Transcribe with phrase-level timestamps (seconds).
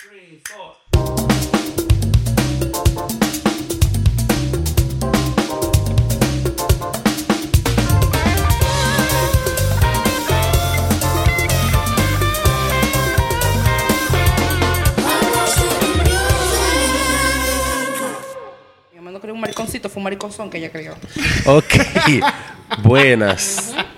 [0.00, 0.76] three, four.
[18.90, 20.94] Mi mamá no creó un mariconcito, fue un mariconzón que ella creó.
[21.44, 21.74] Ok.
[22.82, 23.74] Buenas.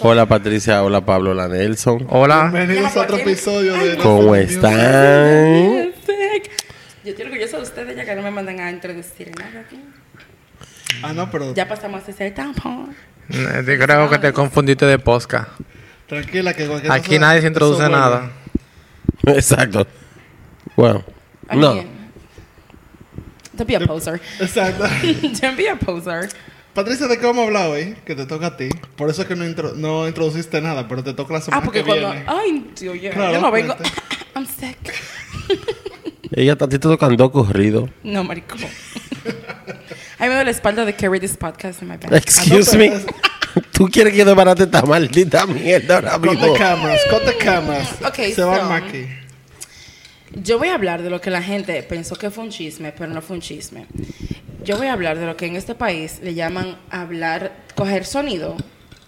[0.00, 2.06] Hola Patricia, hola Pablo, hola Nelson.
[2.10, 2.50] Hola.
[2.52, 5.92] Bienvenidos a otro episodio de ¿Cómo están?
[7.02, 9.80] Yo estoy orgullosa de ustedes ya que no me mandan a introducir nada aquí.
[11.02, 12.94] Ah, no, pero Ya pasamos a ese tampón.
[13.30, 15.48] Eh, Yo creo que te confundiste de posca.
[16.06, 18.30] tranquila que cualquier Aquí cosa- nadie se introduce nada.
[19.26, 19.86] Exacto.
[20.76, 21.04] Bueno.
[21.54, 21.74] No.
[23.54, 24.20] Don't be a poser.
[24.40, 24.84] Exacto.
[25.40, 26.28] Don't be a poser.
[26.74, 27.96] Patricia, ¿de qué vamos a hablar hoy?
[28.04, 28.68] Que te toca a ti.
[28.96, 31.64] Por eso es que no, intro- no introduciste nada, pero te toca la semana Ah,
[31.64, 32.10] porque que cuando.
[32.12, 32.24] viene.
[32.28, 33.10] Ay, Dios, ya.
[33.10, 33.74] Claro, yo no vengo.
[34.36, 34.76] I'm sick.
[36.32, 37.90] Ella a ti te tocan dos corridos.
[38.04, 38.54] No, marico.
[38.56, 38.58] A
[40.24, 42.12] mí me duele la espalda de carry this podcast in my back.
[42.12, 42.92] Excuse me.
[43.72, 46.52] ¿Tú quieres que yo desbarate esta maldita mierda ahora Cut mismo?
[46.52, 47.88] the cameras, cut the cameras.
[48.06, 49.06] Ok, Se va so- el Maki.
[50.44, 53.12] Yo voy a hablar de lo que la gente pensó que fue un chisme, pero
[53.12, 53.86] no fue un chisme.
[54.62, 58.56] Yo voy a hablar de lo que en este país le llaman hablar, coger sonido,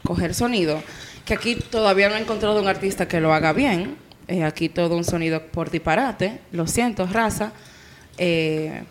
[0.03, 0.83] coger sonido,
[1.27, 3.97] que aquí todavía no he encontrado un artista que lo haga bien.
[4.29, 6.41] Eh, aquí todo un sonido por disparate.
[6.53, 7.53] Lo siento, raza.
[8.17, 8.83] Eh,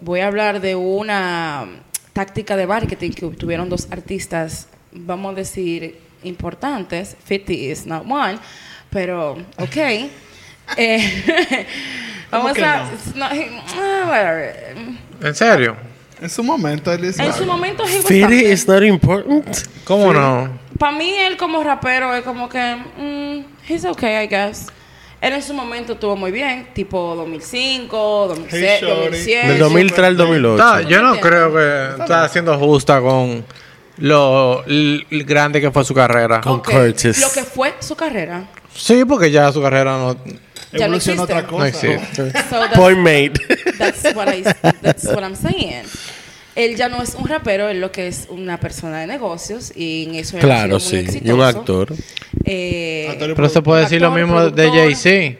[0.00, 1.66] voy a hablar de una
[2.14, 7.16] táctica de marketing que tuvieron dos artistas, vamos a decir, importantes.
[7.26, 8.38] 50 is not one,
[8.90, 9.76] pero ok.
[10.76, 11.00] Eh,
[12.30, 12.90] vamos a.
[13.14, 13.26] no?
[13.26, 13.26] no,
[13.78, 14.52] ah.
[15.22, 15.78] ¿En serio?
[16.20, 17.22] En su momento, él dice...
[17.24, 18.52] En su momento, he was Fitty something.
[18.52, 19.56] is not important.
[19.84, 20.48] ¿Cómo no?
[20.78, 22.76] Para mí, él como rapero es como que.
[22.98, 24.66] mm, he's okay, I guess.
[25.20, 29.00] Él en su momento estuvo muy bien, tipo 2005, 2006, Hey, shorty.
[29.02, 29.48] 2007.
[29.48, 30.54] Del 2003 al 2008.
[30.62, 33.44] Está- yo no creo que está siendo justa con
[33.96, 36.40] lo l- grande que fue su carrera.
[36.40, 37.20] Con Ok, Curtis.
[37.20, 38.44] Lo que fue su carrera.
[38.74, 41.22] Sí, porque ya su carrera no, ya no Evoluciona existe.
[41.22, 41.66] otra no cosa.
[41.68, 42.32] existe.
[42.48, 43.32] So that's, Point made.
[43.76, 44.44] that's what I,
[44.82, 45.82] that's what I'm saying.
[46.58, 50.06] Él ya no es un rapero, él lo que es una persona de negocios y
[50.08, 51.20] en eso él ha Claro, sido muy sí.
[51.24, 51.58] Y un exitoso.
[51.60, 51.94] actor.
[52.44, 54.68] Eh, y Pero se puede decir lo mismo de.
[54.70, 55.38] Jay-Z.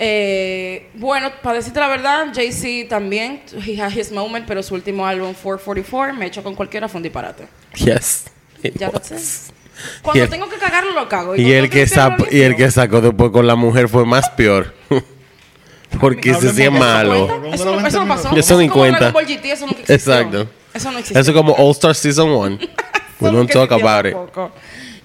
[0.00, 5.06] Eh, bueno, para decirte la verdad, Jay-Z también, he had his moment, pero su último
[5.06, 7.44] álbum, 444, me he hecho con cualquiera, fue un disparate.
[7.76, 8.24] Yes.
[8.74, 9.16] Ya lo sé.
[10.02, 11.34] Cuando Y el- tengo que cagarlo, lo cago.
[11.36, 14.28] Y cuando el, que hacerlo, y el que sacó después con la mujer fue más
[14.30, 14.74] peor.
[16.00, 17.28] Porque ese sí es malo.
[17.52, 18.36] Eso, no- eso no pasó.
[18.36, 19.12] Eso ni cuenta.
[19.88, 20.48] Exacto.
[20.72, 21.20] Eso no existió.
[21.20, 22.58] Eso es como All Star Season 1.
[23.20, 24.16] We don't talk about it.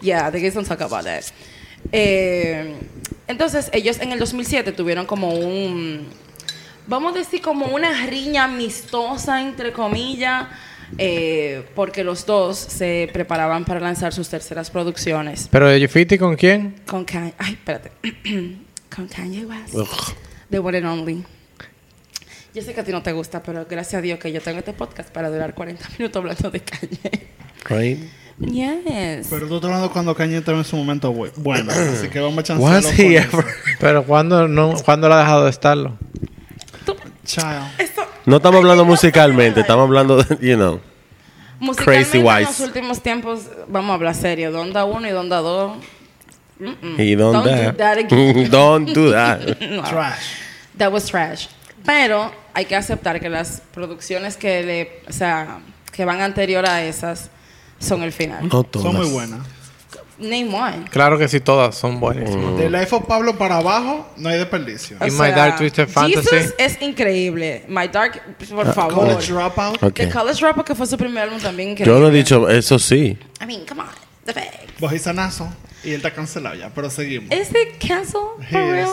[0.02, 1.24] Yeah, the guys don't talk about that.
[1.92, 2.76] Eh,
[3.28, 6.08] entonces, ellos en el 2007 tuvieron como un,
[6.88, 10.48] vamos a decir, como una riña amistosa, entre comillas,
[10.98, 16.36] eh, porque los dos se preparaban para lanzar sus terceras producciones Pero de 50 con
[16.36, 16.76] quién?
[16.88, 17.34] con Kanye.
[17.38, 17.92] Ay, espérate.
[18.96, 19.76] con Kanye West.
[19.76, 19.88] Ugh.
[20.50, 21.24] The one and only.
[22.54, 24.60] Yo sé que a ti no te gusta, pero gracias a Dios que yo tengo
[24.60, 27.28] este podcast para durar 40 minutos hablando de Kanye.
[27.70, 28.00] Right?
[28.40, 29.28] Yes.
[29.30, 31.72] Pero tú estás hablando cuando Kanye estaba en su momento bu- bueno.
[31.72, 33.44] así que vamos a chancearlo?
[33.80, 35.98] Pero ¿cuándo, no, ¿cuándo lo ha dejado de estarlo?
[37.26, 37.46] Child.
[37.78, 40.80] Esto, No estamos hablando musicalmente, estamos hablando de, you know.
[41.60, 42.42] musicalmente Crazy en wise.
[42.50, 44.52] los últimos tiempos, vamos a hablar serio.
[44.52, 45.78] Donda 1 y Donda 2.
[46.98, 47.78] He don't, Don't do that.
[47.78, 48.52] that again.
[48.52, 49.60] don't do that.
[49.62, 50.20] No, Trash.
[50.78, 51.48] that was trash.
[51.86, 55.60] Pero hay que aceptar que las producciones que le, o sea,
[55.92, 57.30] que van anterior a esas
[57.80, 58.48] son el final.
[58.50, 58.86] No todas.
[58.92, 59.40] Son muy buenas.
[60.18, 60.86] Name one.
[60.92, 62.58] Claro que sí, todas son buenísimas.
[62.58, 64.98] De Life of Pablo para abajo, no hay desperdicio.
[65.00, 66.28] O Y My Dark Twisted Fantasy.
[66.30, 67.64] Jesus es increíble.
[67.70, 68.22] My Dark,
[68.54, 68.94] por Ah, favor.
[68.96, 69.82] College Dropout.
[69.82, 69.94] Ok.
[69.94, 71.94] The College Dropout, que fue su primer álbum también increíble.
[71.94, 73.18] Yo no he dicho eso sí.
[73.42, 73.88] I mean, come on.
[74.26, 74.74] The facts.
[75.84, 77.32] Y él está cancelado ya, pero seguimos.
[77.36, 78.90] Is it canceled for He real?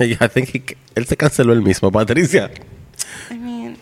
[0.00, 0.20] is.
[0.20, 2.50] I think he- él se canceló el mismo, Patricia.
[3.30, 3.76] I mean.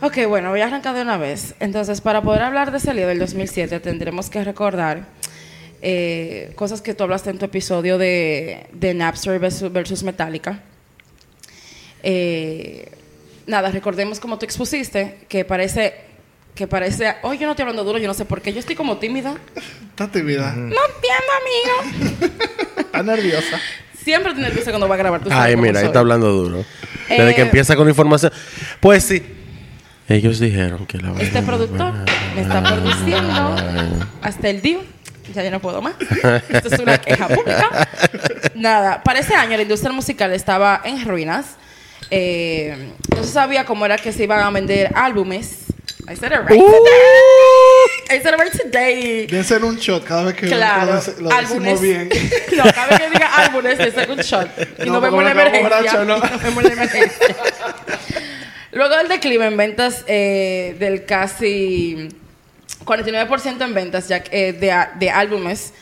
[0.00, 1.54] Ok, bueno, voy a arrancar de una vez.
[1.60, 5.06] Entonces, para poder hablar de ese lío del 2007, tendremos que recordar
[5.80, 10.62] eh, cosas que tú hablaste en tu episodio de, de Napster versus, versus Metallica.
[12.02, 12.90] Eh,
[13.46, 15.94] nada, recordemos como tú expusiste, que parece,
[16.54, 18.76] que parece, hoy yo no estoy hablando duro, yo no sé por qué, yo estoy
[18.76, 19.34] como tímida.
[19.90, 20.54] Está actividad.
[20.54, 22.34] No entiendo, amigo.
[22.78, 23.60] Está nerviosa.
[24.04, 25.20] Siempre estoy nerviosa cuando va a grabar.
[25.20, 26.64] tú Ay, mira, ahí está hablando duro.
[27.08, 28.32] Desde Eh, que empieza con información.
[28.80, 29.22] Pues sí.
[30.08, 31.94] Ellos dijeron que la Este productor
[32.34, 33.56] me está produciendo
[34.20, 34.78] hasta el día.
[35.34, 35.94] Ya yo no puedo más.
[36.50, 37.88] Esto es una queja pública.
[38.54, 41.56] Nada, para ese año la industria musical estaba en ruinas.
[42.10, 45.64] Eh, no se sabía cómo era que se iban a vender álbumes.
[46.06, 48.14] I said it right today.
[48.14, 49.26] I said it right today.
[49.26, 51.80] Debe ser un shot cada vez que Claro, lo, lo álbumes.
[51.80, 52.08] decimos bien.
[52.56, 54.48] no, cada vez que diga álbumes, es un shot.
[54.80, 55.62] Y No, no, vemos la emergencia.
[55.62, 56.18] borracho, ¿no?
[56.30, 57.26] no vemos la emergencia.
[58.72, 62.08] Luego del declive en ventas eh, del casi
[62.84, 65.72] 49% en ventas ya eh, de, de álbumes,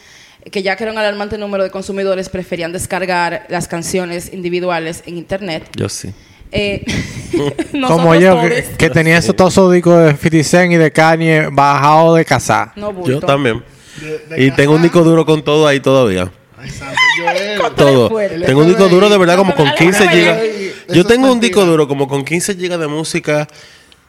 [0.52, 5.16] que ya que era un alarmante número de consumidores preferían descargar las canciones individuales en
[5.16, 5.68] internet.
[5.76, 6.12] Yo sí.
[6.52, 6.84] Eh,
[7.88, 12.14] Como yo, que, que tenía esos todos discos de 50 Cent y de Kanye bajado
[12.14, 12.72] de casa.
[12.76, 13.04] no.
[13.06, 13.64] Yo también.
[14.00, 16.30] De- de Y tengo un disco duro con todo ahí todavía.
[16.78, 16.94] Santo,
[17.24, 17.74] Joel.
[17.76, 18.08] Todo.
[18.46, 20.96] Tengo un disco duro de verdad como con Dale, 15 dale, gigas.
[20.96, 23.48] Yo tengo un disco duro como con 15 gigas de música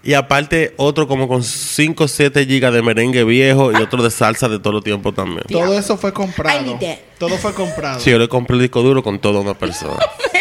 [0.03, 4.11] y aparte otro como con 5 o 7 gigas de merengue viejo y otro de
[4.11, 5.43] salsa de todo el tiempo también.
[5.49, 6.77] Todo eso fue comprado.
[7.17, 7.99] Todo fue comprado.
[7.99, 9.97] Sí, yo le compré el disco duro con toda una persona.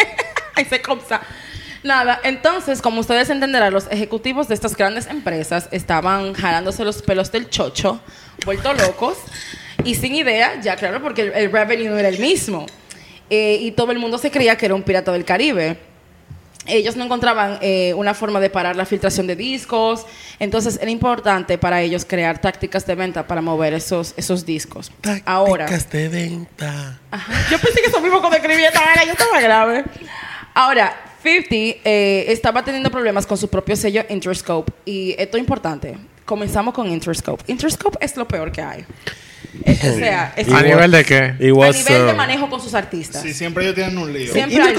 [0.55, 1.21] Ahí se copsa.
[1.82, 7.32] Nada, entonces, como ustedes entenderán, los ejecutivos de estas grandes empresas estaban jalándose los pelos
[7.32, 8.00] del chocho,
[8.44, 9.19] vueltos locos
[9.84, 12.67] y sin idea, ya claro, porque el, el revenue no era el mismo.
[13.31, 15.79] Eh, y todo el mundo se creía que era un pirata del Caribe.
[16.67, 20.06] Ellos no encontraban eh, una forma de parar la filtración de discos,
[20.38, 24.93] entonces era importante para ellos crear tácticas de venta para mover esos, esos discos.
[25.25, 27.00] Ahora, Tácticas de venta.
[27.11, 27.32] Ajá.
[27.50, 29.84] Yo pensé que eso mismo cuando escribí esta yo estaba grave.
[30.55, 31.55] Ahora, 50
[31.85, 34.73] eh, estaba teniendo problemas con su propio sello Interscope.
[34.85, 35.97] Y esto es importante.
[36.25, 37.45] Comenzamos con Interscope.
[37.47, 38.85] Interscope es lo peor que hay.
[39.65, 41.35] Eh, o sea, es ¿A Igual- nivel de qué?
[41.39, 43.23] It a nivel de manejo con sus artistas.
[43.23, 44.33] Sí, siempre ellos tienen un lío.
[44.33, 44.75] Siempre hay-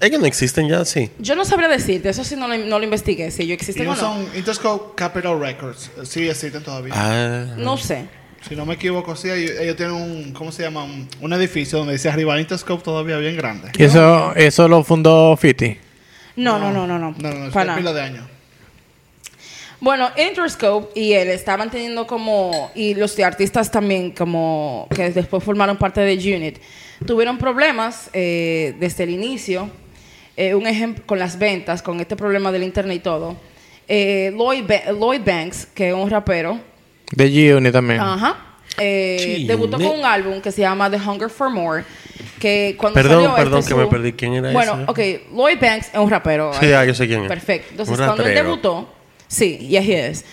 [0.00, 1.10] ellos no existen ya, sí.
[1.18, 3.92] Yo no sabría decirte, eso sí no lo, no lo investigué, si ellos existen o
[3.92, 4.14] ellos no.
[4.14, 5.90] son Interscope Capital Records.
[6.04, 6.92] Sí, existen todavía.
[6.96, 7.54] Ah.
[7.56, 8.06] No sé.
[8.48, 10.84] Si no me equivoco, sí, ellos, ellos tienen un, ¿cómo se llama?
[10.84, 13.70] Un, un edificio donde dice arriba Interscope todavía bien grande.
[13.78, 15.80] ¿Y eso, eso lo fundó 50?
[16.36, 17.14] No, no, no, no, no.
[17.18, 17.76] No, no, Para de nada.
[17.78, 18.26] pila de años.
[19.80, 25.76] Bueno, Interscope y él estaban teniendo como, y los artistas también, como que después formaron
[25.76, 26.58] parte de Unit,
[27.06, 29.70] tuvieron problemas eh, desde el inicio.
[30.36, 33.36] Eh, un ejemplo con las ventas, con este problema del internet y todo.
[33.86, 36.58] Eh, Lloyd, Ba- Lloyd Banks, que es un rapero,
[37.12, 38.00] De G-Unit también.
[38.00, 38.36] ajá,
[38.78, 41.84] eh, debutó con un álbum que se llama The Hunger for More.
[42.40, 44.12] Que cuando Perdón, salió perdón, este que me perdí.
[44.12, 44.84] ¿Quién era Bueno, ese?
[44.90, 46.52] ok, Lloyd Banks es un rapero.
[46.60, 47.28] Sí, ah, yo sé quién es.
[47.28, 47.68] Perfecto.
[47.70, 48.92] Entonces, Un cuando él debutó,
[49.28, 50.24] sí, y así es.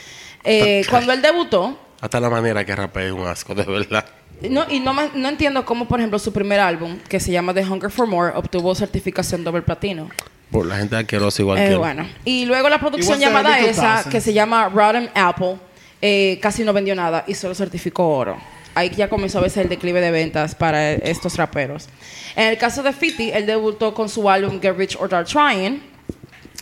[0.43, 4.05] Eh, cuando él debutó, Hasta la manera que rapea es un asco, de verdad.
[4.49, 7.53] no, y no, me- no entiendo cómo, por ejemplo, su primer álbum, que se llama
[7.53, 10.09] The Hunger for More, obtuvo certificación doble platino.
[10.49, 11.77] Por la gente asquerosa igual Eh, que él.
[11.77, 12.07] bueno.
[12.25, 14.11] Y luego la producción llamada esa, 2000.
[14.11, 15.57] que se llama Rotten Apple,
[16.01, 18.37] eh, casi no vendió nada y solo certificó oro.
[18.73, 21.89] Ahí ya comenzó a verse el declive de ventas para estos raperos.
[22.35, 25.81] En el caso de Fiti, él debutó con su álbum Get Rich or Die Trying,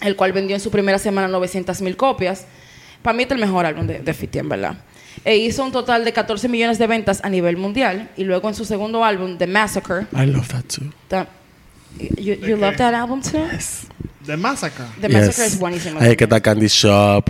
[0.01, 2.45] el cual vendió en su primera semana 900 mil copias.
[3.03, 4.75] Para mí este es el mejor álbum de, de Fiti, en verdad.
[5.23, 8.09] E hizo un total de 14 millones de ventas a nivel mundial.
[8.17, 10.07] Y luego en su segundo álbum, The Massacre.
[10.13, 10.85] I love that too.
[11.07, 11.27] ta-
[12.17, 13.45] You, you love that album too?
[14.29, 14.85] De Massacre.
[15.01, 15.99] The Massacre es buenísimo.
[15.99, 17.23] Ahí es que está Candy Shop.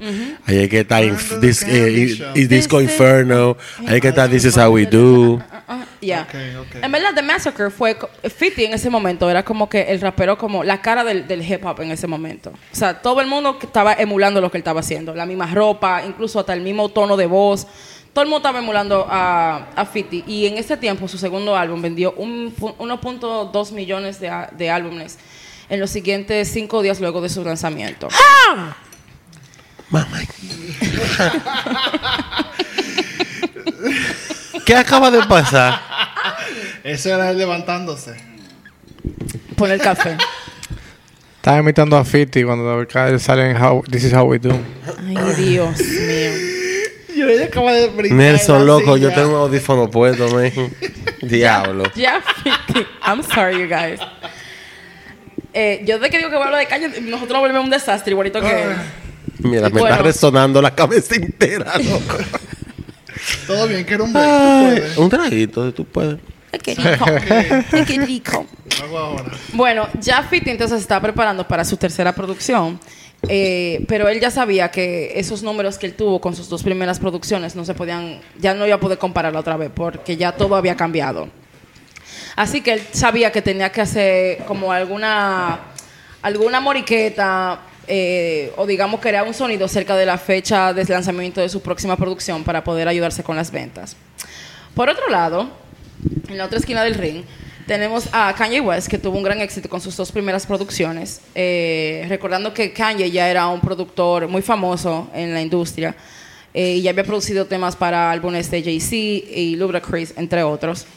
[0.46, 2.34] Ahí es que está Inf- Dis- eh, Shop.
[2.36, 3.56] Disco Inferno.
[3.88, 5.42] Ahí es que está This is How We Do.
[5.68, 6.24] Ah, yeah.
[6.24, 6.36] Ok,
[6.76, 6.84] ok.
[6.84, 7.96] En verdad, The Massacre fue...
[7.96, 11.42] co- 50 en ese momento era como que el rapero como la cara del, del
[11.50, 12.50] hip hop en ese momento.
[12.50, 15.16] O sea, todo el mundo estaba emulando lo que él estaba haciendo.
[15.16, 17.66] La misma ropa, incluso hasta el mismo tono de voz.
[18.12, 20.30] Todo el mundo estaba emulando a, a 50.
[20.30, 25.18] Y en ese tiempo, su segundo álbum vendió un pu- 1.2 millones de, de álbumes
[25.70, 28.08] en los siguientes cinco días luego de su lanzamiento.
[29.90, 30.22] Mamá.
[34.66, 35.82] ¿Qué acaba de pasar?
[36.84, 38.16] Ese era él levantándose.
[39.56, 40.18] Pon el café.
[41.36, 44.52] Estaba imitando a 50 cuando sale en how, This is how we do.
[44.98, 46.32] Ay, Dios mío.
[47.16, 48.18] Yo ella acaba de brincar.
[48.18, 50.52] Nelson, loco, yo tengo un audífono puesto, man.
[51.22, 51.84] Diablo.
[51.96, 52.88] Ya, 50.
[53.02, 54.00] I'm sorry, you guys.
[55.54, 57.70] Eh, yo de que digo que voy a hablar de calle, nosotros nos volvemos un
[57.72, 58.66] desastre, igualito que.
[59.40, 59.88] Mira, me Bueno.
[59.96, 62.18] está resonando la cabeza entera, loco.
[63.48, 64.26] Todo bien, que era un break.
[64.28, 64.98] tú Ay, puedes.
[64.98, 66.18] un traguito, tú puedes.
[66.64, 67.06] Qué rico.
[67.86, 68.46] Qué rico.
[68.80, 69.32] Lo hago ahora.
[69.54, 72.80] Bueno, ya Fiti entonces se está preparando para su tercera producción.
[73.28, 77.00] eh, pero él ya sabía que esos números que él tuvo con sus dos primeras
[77.00, 80.56] producciones no se podían, ya no iba a poder compararla otra vez porque ya todo
[80.56, 81.28] había cambiado.
[82.40, 85.60] Así que él sabía que tenía que hacer como alguna,
[86.22, 91.50] alguna moriqueta eh, o digamos crear un sonido cerca de la fecha de lanzamiento de
[91.50, 93.98] su próxima producción para poder ayudarse con las ventas.
[94.74, 95.50] Por otro lado,
[96.30, 97.26] en la otra esquina del ring,
[97.68, 101.20] tenemos a Kanye West, que tuvo un gran éxito con sus dos primeras producciones.
[101.36, 105.94] Eh, recordando que Kanye ya era un productor muy famoso en la industria
[106.54, 110.88] eh, y ya había producido temas para álbumes de Jay-Z y Ludacris, entre otros.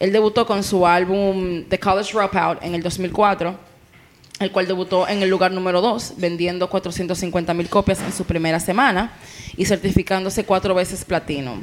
[0.00, 3.54] Él debutó con su álbum The College Dropout en el 2004,
[4.40, 8.58] el cual debutó en el lugar número 2, vendiendo 450 mil copias en su primera
[8.58, 9.12] semana
[9.56, 11.62] y certificándose cuatro veces platino.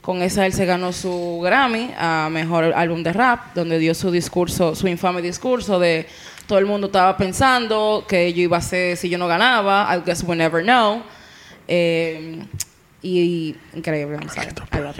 [0.00, 4.10] Con esa él se ganó su Grammy a Mejor Álbum de Rap, donde dio su
[4.10, 6.06] discurso, su infame discurso de
[6.46, 10.02] todo el mundo estaba pensando que yo iba a ser si yo no ganaba, I
[10.04, 11.02] guess we never know.
[11.66, 12.44] Eh,
[13.02, 14.48] y, increíble, I'm sorry.
[14.72, 14.96] I love.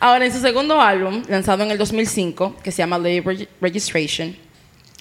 [0.00, 4.36] Ahora, en su segundo álbum, lanzado en el 2005, que se llama Reg- Registration,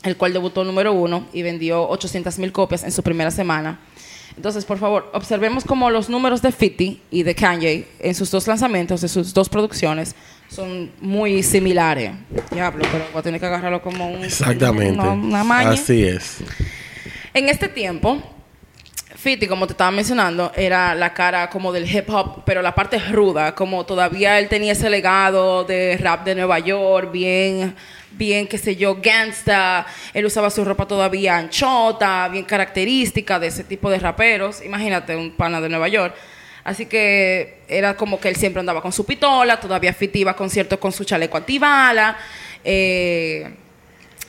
[0.03, 3.79] el cual debutó número uno y vendió 800 mil copias en su primera semana.
[4.35, 8.45] Entonces, por favor, observemos cómo los números de 50 y de Kanye en sus dos
[8.47, 10.15] lanzamientos, de sus dos producciones,
[10.49, 12.11] son muy similares.
[12.51, 14.99] Diablo, pero voy a tener que agarrarlo como un, Exactamente.
[14.99, 15.69] una, una maña.
[15.71, 16.37] Así es.
[17.33, 18.21] En este tiempo,
[19.17, 23.00] Fiti, como te estaba mencionando, era la cara como del hip hop, pero la parte
[23.00, 27.75] ruda, como todavía él tenía ese legado de rap de Nueva York, bien,
[28.12, 29.88] bien, qué sé yo, gangsta.
[30.13, 34.63] Él usaba su ropa todavía anchota, bien característica de ese tipo de raperos.
[34.63, 36.13] Imagínate, un pana de Nueva York.
[36.63, 40.36] Así que era como que él siempre andaba con su pistola, todavía Fiti iba a
[40.36, 42.15] conciertos con su chaleco antibala.
[42.63, 43.50] Eh,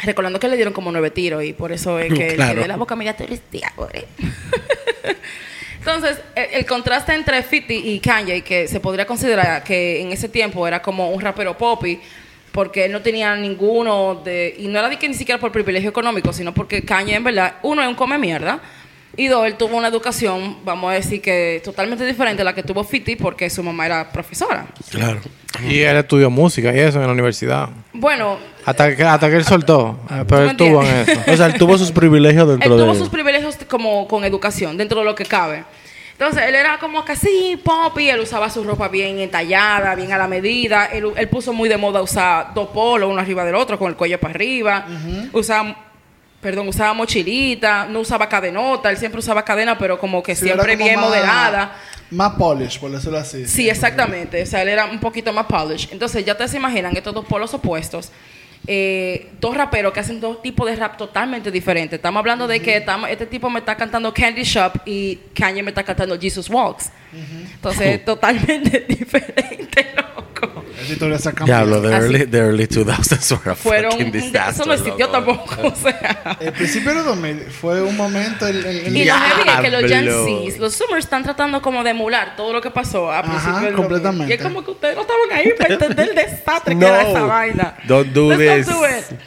[0.03, 2.61] recordando que le dieron como nueve tiros y por eso es que Claro.
[2.61, 3.25] de la boca mira tú.
[5.79, 10.29] Entonces, el, el contraste entre 50 y Kanye, que se podría considerar que en ese
[10.29, 12.01] tiempo era como un rapero poppy,
[12.53, 14.55] porque él no tenía ninguno de...
[14.59, 17.57] Y no era de que ni siquiera por privilegio económico, sino porque Kanye, en verdad,
[17.63, 18.61] uno es un come mierda,
[19.19, 22.63] y dos, él tuvo una educación, vamos a decir que totalmente diferente a la que
[22.63, 24.65] tuvo 50, porque su mamá era profesora.
[24.91, 25.21] Claro.
[25.69, 27.69] Y él estudió música y eso en la universidad.
[27.93, 29.99] Bueno, Hasta que, hasta que él soltó.
[30.29, 31.21] Pero él tuvo en eso.
[31.33, 32.99] O sea, él tuvo sus privilegios Él dentro tuvo de...
[32.99, 35.65] sus privilegios como con educación, dentro de lo que cabe.
[36.13, 40.19] Entonces, él era como que así, poppy, él usaba su ropa bien entallada, bien a
[40.19, 40.87] la medida.
[40.87, 43.97] Él, él puso muy de moda usar dos polos, uno arriba del otro, con el
[43.97, 44.87] cuello para arriba.
[45.33, 45.88] Usaba,
[46.41, 50.75] perdón, usaba mochilita, no usaba cadenota, él siempre usaba cadena, pero como que Sí, siempre
[50.75, 51.77] como bien más- moderada.
[52.11, 53.47] Más polish, por decirlo así.
[53.47, 54.43] Sí, exactamente.
[54.43, 55.93] O sea, él era un poquito más polished.
[55.93, 58.11] Entonces, ya te se imaginan estos dos polos opuestos.
[58.67, 61.99] Eh, dos raperos que hacen dos tipos de rap totalmente diferentes.
[61.99, 65.71] Estamos hablando de que estamos- este tipo me está cantando Candy Shop y Kanye me
[65.71, 66.91] está cantando Jesus Walks.
[67.55, 70.48] Entonces, totalmente diferente, loco.
[70.83, 72.05] Esa historia Diablo, the Así.
[72.05, 73.93] early, the early 2000s were a Fueron.
[73.93, 74.51] fucking disaster.
[74.55, 75.13] Eso no existió loco.
[75.13, 75.69] tampoco.
[75.69, 76.37] O sea.
[76.41, 78.47] El principio de 2000 fue un momento...
[78.47, 80.07] El, el- el- Y lo heavy es que los Gen.
[80.09, 83.63] Zs, los Zoomers están tratando como de emular todo lo que pasó a Ajá, principios
[83.63, 83.77] del 2000.
[83.77, 84.33] completamente.
[84.35, 86.87] Y es como que ustedes no estaban ahí para entender el desastre que No.
[86.87, 87.75] era esa vaina.
[87.87, 88.75] Don't do Let's this.
[88.75, 89.21] not do it.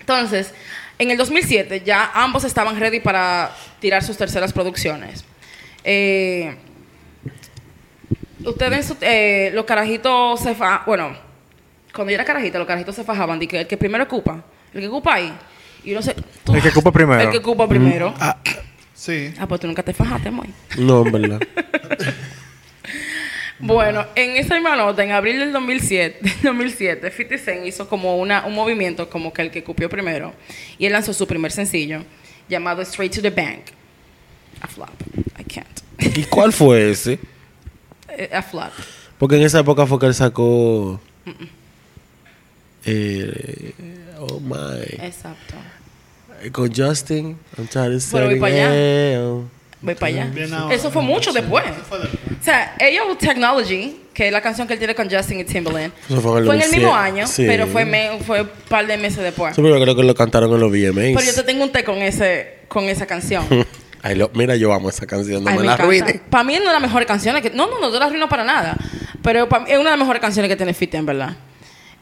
[0.00, 0.52] Entonces,
[0.98, 3.50] en el 2007 ya ambos estaban ready para
[3.80, 5.24] tirar sus terceras producciones.
[5.84, 6.56] Eh,
[8.46, 11.16] ustedes, en su- eh, los carajitos se fa bueno,
[11.94, 14.80] cuando yo era carajita, los carajitos se fajaban de que el que primero ocupa, el
[14.80, 15.32] que ocupa ahí.
[15.84, 17.20] Y uno se, tú- El que ocupa primero.
[17.20, 18.14] El que ocupa primero.
[18.94, 19.34] Sí.
[19.38, 20.48] Ah, pues tú nunca te fajaste, muy.
[20.78, 21.40] No, en verdad.
[23.60, 28.18] Bueno, en esa misma nota, en abril del 2007, del 2007 50 Cent hizo como
[28.18, 30.34] una, un movimiento como que el que cupió primero.
[30.76, 32.04] Y él lanzó su primer sencillo
[32.48, 33.60] llamado Straight to the Bank.
[34.60, 34.90] A flop.
[35.38, 36.16] I can't.
[36.16, 37.18] ¿Y cuál fue ese?
[38.18, 38.70] Eh, A flop.
[39.18, 41.00] Porque en esa época fue que él sacó...
[42.86, 43.72] Eh,
[44.20, 44.82] oh my.
[45.04, 45.54] Exacto.
[46.52, 47.38] Con Justin.
[47.56, 49.24] I'm trying to Pero voy para allá.
[49.80, 50.26] Voy para allá.
[50.26, 50.50] Bien.
[50.70, 51.64] Eso fue mucho después.
[51.90, 55.92] O sea, AO Technology, que es la canción que él tiene con Justin y Timbaland,
[56.10, 56.94] Eso fue en el fue en el mismo 2007.
[57.18, 57.44] año, Sí.
[57.46, 59.56] pero fue, me- fue un par de meses después.
[59.56, 61.14] Sí, pero creo que lo cantaron en los VMAs.
[61.14, 63.46] Pero yo te tengo un té con, ese, con esa canción.
[64.06, 65.42] Ay, lo- mira, yo amo esa canción.
[65.42, 65.84] No Ay, me, me la encanta.
[65.84, 66.20] arruine.
[66.28, 67.48] Para mí es una de las mejores canciones que...
[67.50, 68.76] No, no, no, yo la arruino para nada.
[69.22, 71.34] Pero pa' mí es una de las mejores canciones que tiene Fite, en verdad.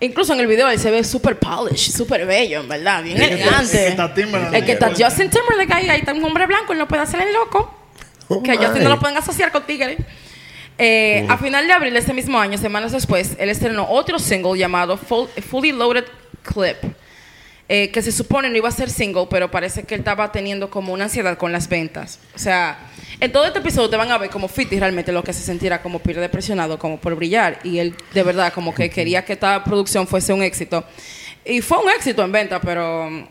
[0.00, 3.04] Incluso en el video él se ve súper polished, súper bello, en verdad.
[3.04, 3.62] Bien elegante.
[3.62, 4.56] el que está Timberlake.
[4.58, 7.20] El que está Justin Timberlake ahí, ahí está un hombre blanco, él no puede hacer
[7.22, 7.72] el loco.
[8.26, 9.96] Oh, que a Justin no lo pueden asociar con tigres.
[10.78, 14.58] Eh, A final de abril de ese mismo año, semanas después, él estrenó otro single
[14.58, 16.04] llamado Full- Fully Loaded
[16.42, 16.78] Clip.
[17.68, 20.68] Eh, que se supone no iba a ser single, pero parece que él estaba teniendo
[20.68, 22.18] como una ansiedad con las ventas.
[22.34, 22.78] O sea,
[23.20, 25.80] en todo este episodio te van a ver como Fiti realmente lo que se sintiera
[25.80, 27.60] como pila depresionado, como por brillar.
[27.64, 30.84] Y él de verdad como que quería que esta producción fuese un éxito.
[31.44, 33.28] Y fue un éxito en venta, pero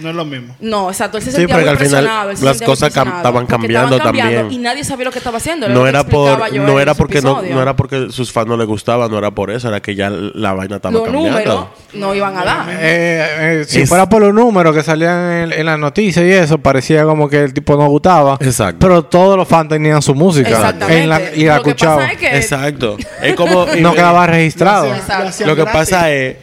[0.00, 0.56] No es lo mismo.
[0.60, 1.18] No, exacto.
[1.18, 3.16] Él se Sí, sentía porque muy al final presionado, él se las sentía cosas cam-
[3.16, 4.50] estaban cambiando también.
[4.50, 5.68] Y nadie sabía lo que estaba haciendo.
[5.68, 9.08] No era por, no era porque no, no era porque sus fans no les gustaba,
[9.08, 11.30] no era por eso, era que ya la vaina estaba Los cambiando.
[11.30, 12.68] números no iban a dar.
[12.70, 16.30] Eh, eh, si Es- fuera por los números que salían en, en las noticias y
[16.32, 18.36] eso, parecía como que el tipo no gustaba.
[18.40, 18.78] Exacto.
[18.80, 20.48] Pero todos los fans tenían su música.
[20.50, 21.02] Exactamente.
[21.04, 21.98] En la- y la escuchaban.
[21.98, 22.96] pasa es que Exacto.
[23.22, 24.86] Es como No quedaba registrado.
[24.88, 25.72] Lo que gratis.
[25.72, 26.36] pasa es,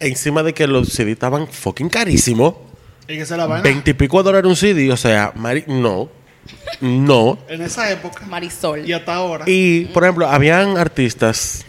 [0.00, 2.54] encima de que los CD estaban fucking carísimos,
[3.08, 3.62] Y que se la vaina.
[3.62, 6.08] veintipico dólares un CD, o sea, mari- no,
[6.80, 7.38] no.
[7.48, 8.24] En esa época.
[8.26, 8.88] Marisol.
[8.88, 9.44] Y hasta ahora.
[9.46, 11.64] Y, por ejemplo, habían artistas,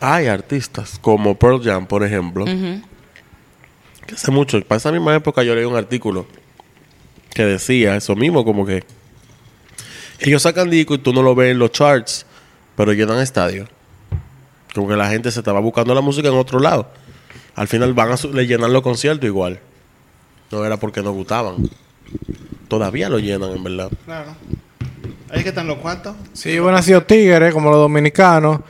[0.00, 5.54] hay artistas como Pearl Jam, por ejemplo, que hace mucho, para esa misma época yo
[5.54, 6.26] leí un artículo
[7.34, 8.82] que decía eso mismo, como que
[10.18, 12.26] ellos sacan disco y tú no lo ves en los charts,
[12.76, 13.68] pero llenan estadios.
[14.74, 16.90] Como que la gente se estaba buscando la música en otro lado.
[17.54, 19.60] Al final van a su- le llenan los conciertos igual.
[20.50, 21.56] No era porque no gustaban.
[22.68, 23.90] Todavía lo llenan, en verdad.
[24.04, 24.34] Claro.
[25.30, 26.16] Ahí que están los cuartos.
[26.32, 28.60] Si hubieran nacido tigres, como los dominicanos,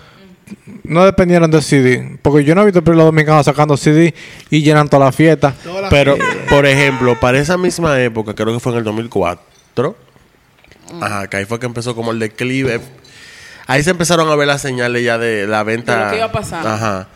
[0.85, 2.19] no dependieron del CD.
[2.21, 4.15] Porque yo no he visto los dominicanos sacando CD
[4.51, 5.55] y llenan toda la fiesta.
[5.65, 6.37] Todas las Pero, fiestas.
[6.51, 9.97] por ejemplo, para esa misma época, creo que fue en el 2004,
[11.01, 12.81] ajá, que ahí fue que empezó como el declive.
[13.67, 15.97] Ahí se empezaron a ver las señales ya de la venta.
[15.97, 16.67] De lo que iba a pasar.
[16.67, 17.09] Ajá.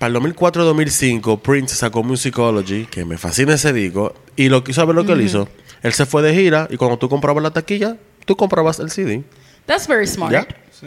[0.00, 4.14] Para el 2004-2005, Prince sacó Musicology, que me fascina ese disco.
[4.34, 5.46] Y lo que ¿sabes lo que él hizo?
[5.82, 9.22] Él se fue de gira y cuando tú comprabas la taquilla, tú comprabas el CD.
[9.66, 10.32] That's very smart.
[10.32, 10.48] ¿Ya?
[10.72, 10.86] Sí.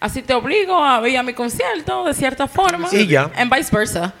[0.00, 2.88] Así te obligo a ir a mi concierto de cierta forma.
[2.90, 3.30] Y ya.
[3.36, 4.12] En viceversa.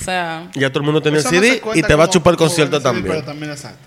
[0.00, 2.38] O sea, Ya todo el mundo Eso el CD y te va a chupar el
[2.38, 3.14] concierto el CD, también.
[3.14, 3.86] Pero también exacto.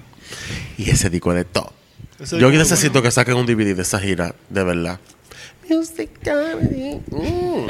[0.77, 1.71] Y ese disco es de top.
[2.19, 3.01] Ese Yo necesito bueno.
[3.01, 4.99] que saquen un DVD de esa gira, de verdad.
[5.67, 7.01] Music comedy.
[7.09, 7.67] Mm.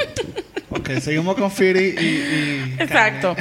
[0.70, 2.04] Ok, seguimos con Fury y.
[2.04, 3.34] y exacto.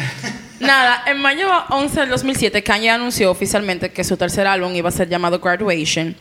[0.59, 4.91] Nada, en mayo 11 del 2007, Kanye anunció oficialmente que su tercer álbum iba a
[4.91, 6.15] ser llamado Graduation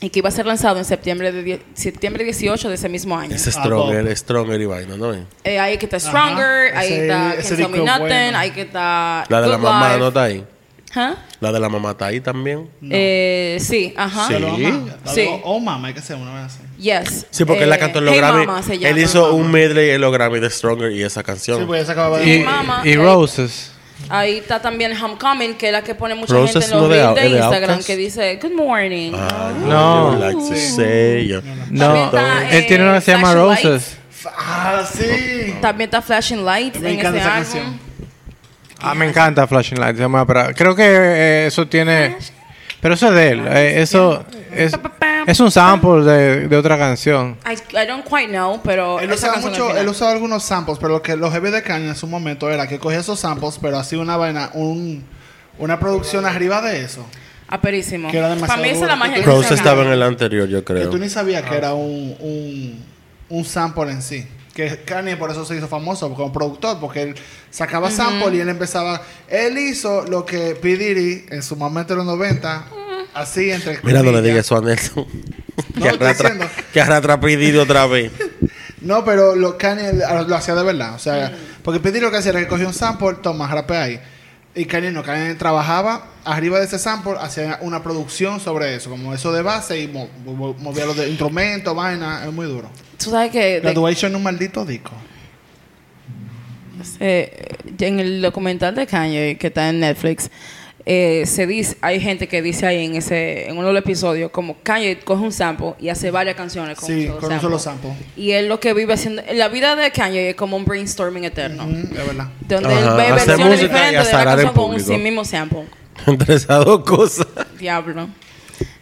[0.00, 3.34] y que iba a ser lanzado en septiembre, de septiembre 18 de ese mismo año.
[3.34, 5.12] Ese Ah, Stronger, Stronger y vaina, ¿no?
[5.44, 6.78] Eh, ahí que está Stronger, Ajá.
[6.80, 8.38] ahí Ese- está ese Can't Tell Me disco es Nothing, bueno.
[8.38, 9.98] ahí que está La de la Good mamá Life.
[10.00, 10.44] no está ahí.
[10.96, 11.14] ¿Ah?
[11.40, 12.68] La de la mamá está ahí también.
[12.88, 14.28] Eh, sí, ajá.
[14.28, 14.34] Sí.
[14.34, 14.40] La.
[14.40, 15.26] La de Sí.
[15.42, 16.58] O- Oma, hay que hacer una vez así.
[16.78, 17.26] Yes.
[17.30, 18.46] Sí, porque él la cantó en los Hey Grammy.
[18.46, 18.98] Mama se él llama.
[19.00, 21.60] hizo un medley en los Grammy de Stronger y esa canción.
[21.60, 22.24] Sí, pues ya se acababa de.
[22.34, 23.70] Y, Mi mamá, y eh, Roses.
[24.08, 26.88] Ahí está también Homecoming, que es la que pone mucha Roses gente en los no
[26.88, 29.12] de reels de de Instagram, que dice Good morning.
[29.14, 30.12] Ah, No.
[30.14, 31.40] you like to say.
[31.70, 33.64] No, También está, él tiene una que se llama Roses.
[33.64, 33.98] Lights.
[34.36, 35.54] Ah, sí.
[35.60, 37.52] También está Flashing Lights Me en encanta ese esa álbum.
[37.52, 37.80] canción.
[38.80, 39.98] Ah, me encanta Flashing Lights.
[40.00, 42.16] llama, Creo que eh, eso tiene.
[42.84, 43.42] Pero eso es de él.
[43.48, 44.74] eh, eso es,
[45.26, 47.38] es un sample de, de otra canción.
[47.50, 49.82] I, I don't quite know, pero Él esa usaba canción mucho, al final.
[49.84, 52.66] él usaba algunos samples, pero lo que los heavy de Kanye en su momento era
[52.66, 55.02] que cogía esos samples, pero hacía una vaina, un,
[55.58, 57.06] una producción arriba de eso.
[57.48, 58.10] Aperísimo.
[58.10, 58.98] que era demasiado Para mí esa es la duro.
[58.98, 60.90] magia de Rose estaba en el anterior, yo Que creo.
[60.90, 62.84] tú ni sabías que era un, un,
[63.30, 64.26] un sample en sí.
[64.54, 67.14] Que Kanye por eso se hizo famoso como productor, porque él
[67.50, 69.02] sacaba sample y él empezaba.
[69.28, 70.76] Él hizo lo que P.
[70.76, 72.64] Diddy en su momento en los 90,
[73.14, 73.80] así entre.
[73.82, 75.06] Mira, no le digas eso a Nelson.
[75.74, 78.12] No, que arrastra, que arrastra pedido otra vez.
[78.80, 80.94] No, pero lo Kanye lo, lo hacía de verdad.
[80.94, 81.62] O sea, Mm.
[81.62, 81.90] porque P.
[81.90, 83.98] Diddy lo que hacía era que cogía un sample, toma, rapea ahí.
[84.54, 89.14] Y Kanye no, Kanye trabajaba arriba de ese sample, hacía una producción sobre eso, como
[89.14, 92.68] eso de base y mo- mo- movía los de instrumentos, vaina, es muy duro.
[93.02, 94.92] Tú sabes que Graduation es un maldito disco.
[97.00, 100.30] eh, en el documental de Kanye que está en Netflix
[100.86, 104.30] eh, se dice hay gente que dice ahí en ese en uno de los episodios
[104.30, 107.30] como Kanye coge un sample y hace varias canciones con, Sí, un, solo con un
[107.30, 107.40] sample.
[107.40, 107.90] solo sample.
[108.16, 111.64] y él lo que vive haciendo la vida de Kanye es como un brainstorming eterno
[111.66, 112.28] Mm, es verdad.
[112.46, 114.96] donde Ajá, él ve hacer versiones música y diferentes de la canción con un sí
[114.98, 115.64] mismo sample
[116.06, 117.26] Entre esas dos cosas.
[117.58, 118.08] Diablo.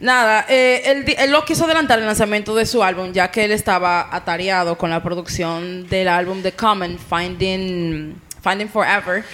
[0.01, 4.15] Nada, eh, él, lo quiso adelantar el lanzamiento de su álbum, ya que él estaba
[4.15, 9.25] atareado con la producción del álbum The Common, Finding, Finding Forever.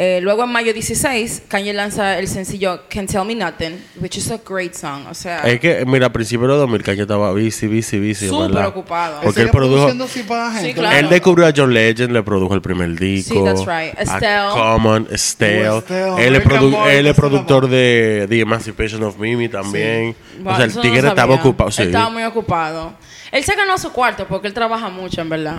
[0.00, 4.30] Eh, luego en mayo 16, Kanye lanza el sencillo Can't Tell Me Nothing, which is
[4.30, 5.06] a great song.
[5.10, 8.28] O sea, Es que, mira, a principios de los 2000, Kanye estaba bici, bici, bici.
[8.28, 8.68] súper ¿verdad?
[8.68, 9.20] ocupado.
[9.22, 9.90] Porque él produjo.
[10.06, 10.96] Sí, claro.
[10.96, 13.34] Él descubrió a John Legend, le produjo el primer disco.
[13.34, 13.98] Sí, that's right.
[13.98, 14.50] A Estelle.
[14.52, 15.68] Common, Estelle.
[15.68, 16.26] Oh, Estelle.
[16.28, 20.14] Él, es produ- productor de The Emancipation of Mimi también.
[20.44, 21.72] Wow, O sea, el no tigre estaba ocupado.
[21.72, 21.82] Sí.
[21.82, 22.92] Él estaba muy ocupado.
[23.32, 25.58] Él se ganó su cuarto porque él trabaja mucho, en verdad.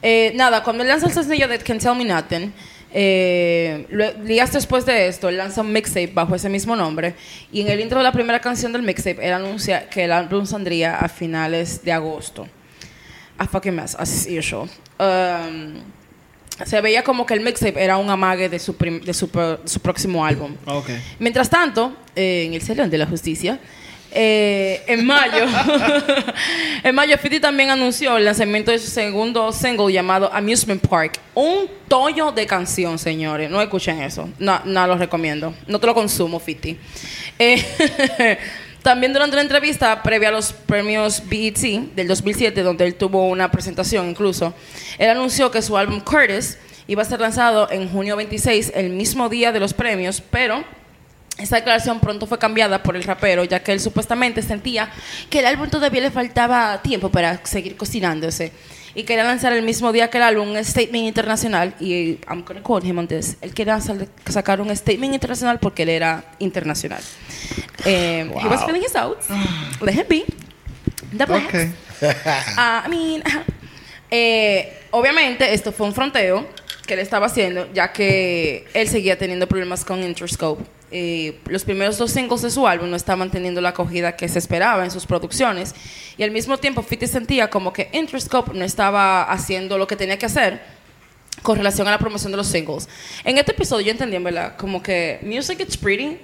[0.00, 2.52] Eh, nada, cuando él lanza el sencillo de Can't Tell Me Nothing,
[2.92, 3.86] eh,
[4.24, 7.14] días después de esto, él lanza un mixtape bajo ese mismo nombre.
[7.52, 10.46] Y en el intro de la primera canción del mixtape, él anuncia que el álbum
[10.46, 12.46] saldría a finales de agosto.
[13.38, 14.68] A fucking mess, as usual.
[14.98, 15.74] Um,
[16.64, 19.78] se veía como que el mixtape era un amague de su, de su, pro- su
[19.80, 20.54] próximo álbum.
[20.64, 20.88] Ok.
[21.18, 23.58] Mientras tanto, eh, en el Salón de la Justicia,
[24.18, 25.44] eh, en mayo,
[26.82, 31.20] en mayo 50 también anunció el lanzamiento de su segundo single llamado Amusement Park.
[31.34, 33.50] Un tollo de canción, señores.
[33.50, 34.30] No escuchen eso.
[34.38, 35.52] No, no lo recomiendo.
[35.66, 36.80] No te lo consumo, 50.
[37.38, 38.38] Eh,
[38.82, 41.58] también durante la entrevista previa a los premios BET
[41.94, 44.54] del 2007, donde él tuvo una presentación incluso,
[44.96, 49.28] él anunció que su álbum Curtis iba a ser lanzado en junio 26, el mismo
[49.28, 50.64] día de los premios, pero
[51.38, 54.90] esta declaración pronto fue cambiada por el rapero, ya que él supuestamente sentía
[55.28, 58.52] que el álbum todavía le faltaba tiempo para seguir cocinándose.
[58.94, 61.74] Y quería lanzar el mismo día que el álbum un statement internacional.
[61.78, 63.36] Y I'm gonna quote him on this.
[63.42, 63.78] Él quería
[64.26, 67.02] sacar un statement internacional porque él era internacional.
[67.84, 69.18] Eh, He was feeling his out.
[69.82, 70.24] Let him be.
[71.14, 71.54] The blacks.
[71.54, 71.70] Ok.
[72.56, 73.22] Ah, I mean.
[74.10, 76.46] Eh, obviamente esto fue un fronteo
[76.86, 80.64] que él estaba haciendo, ya que él seguía teniendo problemas con Interscope.
[80.92, 84.38] Eh, los primeros dos singles de su álbum no estaban teniendo la acogida que se
[84.38, 85.74] esperaba en sus producciones
[86.16, 90.16] y al mismo tiempo Fitty sentía como que Interscope no estaba haciendo lo que tenía
[90.16, 90.60] que hacer
[91.42, 92.88] con relación a la promoción de los singles.
[93.24, 96.18] En este episodio yo entendí, en verdad, como que music it's pretty,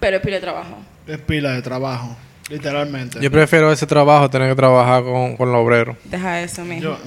[0.00, 0.76] pero es pila de trabajo.
[1.06, 2.16] Es pila de trabajo.
[2.50, 3.20] Literalmente.
[3.20, 5.96] Yo prefiero ese trabajo a tener que trabajar con, con los obreros.
[6.04, 6.82] Deja eso, mijo.
[6.82, 6.98] Yo,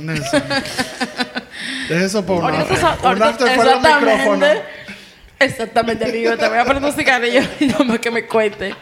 [1.89, 3.15] Deja eso por un after.
[3.15, 4.45] Un after fuera del micrófono.
[5.39, 6.05] exactamente.
[6.05, 6.37] Amigo.
[6.37, 8.75] Te voy a poner un cigarrillo y no más que me cuente.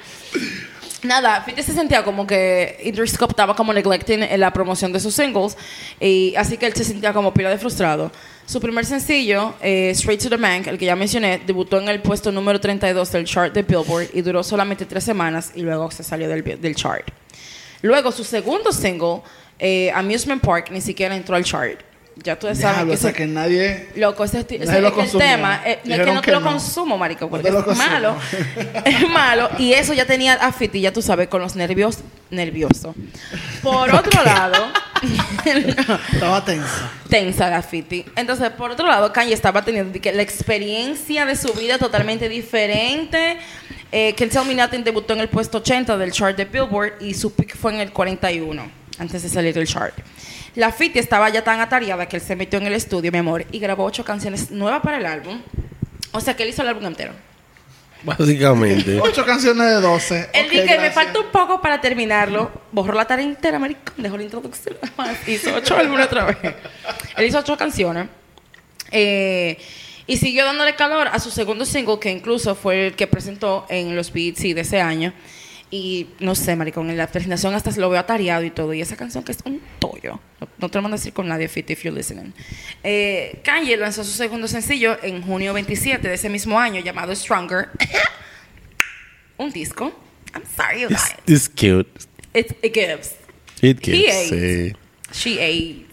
[1.02, 5.16] Nada, Fitty se sentía como que Interscope estaba como neglecting en la promoción de sus
[5.16, 5.56] singles
[5.98, 8.12] y así que él se sentía como pila de frustrado.
[8.46, 12.02] Su primer sencillo, eh, Straight to the Bank, el que ya mencioné, debutó en el
[12.02, 16.04] puesto número 32 del chart de Billboard y duró solamente tres semanas y luego se
[16.04, 17.08] salió del, del chart.
[17.82, 19.22] Luego su segundo single,
[19.58, 21.80] eh, Amusement Park, ni siquiera entró al chart.
[22.24, 23.90] Ya tú sabes que o sea ese- que nadie.
[23.96, 26.40] Loco, ese, ese- Nadie lo es el tema eh, no es que no te lo
[26.40, 26.50] no.
[26.52, 27.76] consumo, marico, porque es consumo.
[27.76, 28.16] malo.
[28.86, 29.50] es malo.
[29.58, 32.94] Y eso ya tenía a Fiti, ya tú sabes, con los nervios, nervioso.
[33.62, 34.68] Por otro lado,
[36.14, 36.92] Estaba tensa.
[37.10, 38.06] tensa la Fiti.
[38.16, 43.38] Entonces, por otro lado, Kanye estaba teniendo la experiencia de su vida totalmente diferente.
[43.92, 47.56] Eh, Me Nothing debutó en el puesto 80 del chart de Billboard y su pick
[47.58, 49.96] fue en el 41, antes de salir del chart.
[50.56, 53.46] La Fiti estaba ya tan atareada que él se metió en el estudio, mi amor,
[53.52, 55.42] y grabó ocho canciones nuevas para el álbum.
[56.12, 57.14] O sea que él hizo el álbum entero.
[58.04, 59.00] Básicamente.
[59.02, 60.30] Ocho canciones de 12.
[60.34, 62.50] Él Ok, dijo que me falta un poco para terminarlo.
[62.72, 63.94] Borró la tarea entera, maricón.
[63.98, 64.78] Dejó la introducción.
[64.82, 65.28] nada más.
[65.28, 66.38] Hizo ocho álbumes otra vez.
[67.18, 68.08] Él hizo ocho canciones.
[68.92, 69.58] Eh,
[70.08, 73.96] y siguió dándole calor a su segundo single, que incluso fue el que presentó en
[73.96, 75.14] los BET de ese año.
[75.72, 78.74] Y no sé, maricón, en la presentación hasta se lo veo atareado y todo.
[78.74, 80.20] Y esa canción que es un tollo.
[80.42, 82.34] No, no te lo mando a decir con nadie, Fit, if you're listening.
[82.84, 87.70] Eh, Kanye lanzó su segundo sencillo en junio 27 de ese mismo año, llamado Stronger.
[89.38, 89.94] un disco.
[90.34, 91.16] I'm sorry you guys.
[91.28, 91.88] It's cute.
[92.34, 93.16] It, it gives.
[93.62, 94.32] It He gives.
[94.32, 94.76] ate.
[95.12, 95.30] Sí.
[95.32, 95.86] She ate.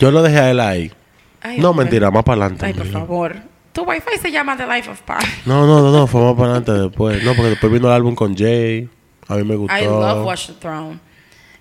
[0.00, 0.92] Yo lo dejé a él ahí.
[1.40, 1.84] Ay, no, hombre.
[1.84, 2.66] mentira, más para adelante.
[2.66, 3.36] Ay, por favor.
[3.72, 5.14] Tu wifi se llama The Life of Pi.
[5.46, 7.22] No, no, no, no, fue más para adelante después.
[7.24, 8.88] No, porque después vino el álbum con Jay.
[9.28, 9.76] A mí me gustó.
[9.76, 10.98] I love Watch the Throne.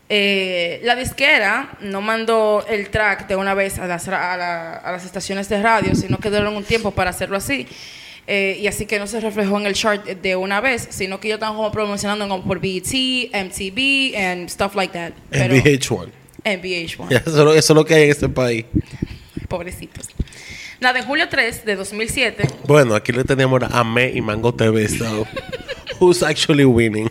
[0.09, 4.91] Eh, la disquera no mandó el track de una vez a las, a, la- a
[4.91, 7.65] las estaciones de radio, sino que dieron un tiempo para hacerlo así.
[8.27, 11.27] Eh, y así que no se reflejó en el chart de una vez, sino que
[11.27, 12.85] ellos estaban como promocionando como por BET,
[13.33, 15.13] MTV, and stuff like that.
[15.29, 16.09] Pero- VH1.
[16.45, 17.09] En VH1.
[17.09, 18.65] Ya, Eso, eso es lo que hay en este país.
[19.47, 20.09] Pobrecitos.
[20.79, 24.87] Nada, en julio 3 de 2007, Bueno, aquí le teníamos a Me y Mango TV.
[24.89, 25.25] So,
[25.99, 27.09] who's actually winning?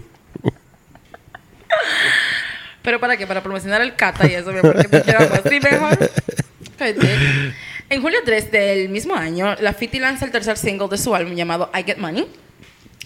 [2.82, 3.26] ¿Pero para qué?
[3.26, 5.98] Para promocionar el cata y eso, mi amor, que así mejor.
[7.88, 11.34] En julio 3 del mismo año, la Fiti lanza el tercer single de su álbum
[11.34, 12.26] llamado I Get Money.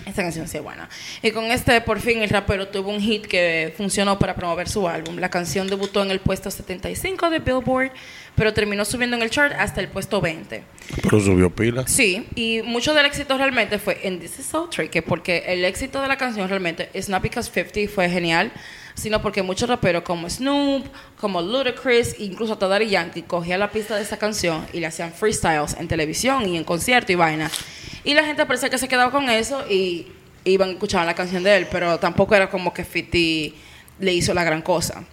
[0.06, 0.88] Esta canción sí buena.
[1.20, 4.86] Y con este, por fin, el rapero tuvo un hit que funcionó para promover su
[4.86, 5.18] álbum.
[5.18, 7.90] La canción debutó en el puesto 75 de Billboard,
[8.36, 10.62] pero terminó subiendo en el chart hasta el puesto 20.
[11.02, 11.86] Pero subió pila.
[11.88, 16.00] Sí, y mucho del éxito realmente fue en This Is So Tricky, porque el éxito
[16.00, 18.52] de la canción realmente es not because 50 fue genial,
[18.94, 20.86] sino porque muchos raperos como Snoop,
[21.18, 25.12] como Ludacris, incluso hasta Daddy Yankee, cogían la pista de esa canción y le hacían
[25.12, 27.50] freestyles en televisión y en concierto y vaina.
[28.04, 30.08] Y la gente parece que se quedaba con eso y
[30.44, 33.56] iban a escuchar la canción de él, pero tampoco era como que 50
[33.98, 35.04] le hizo la gran cosa.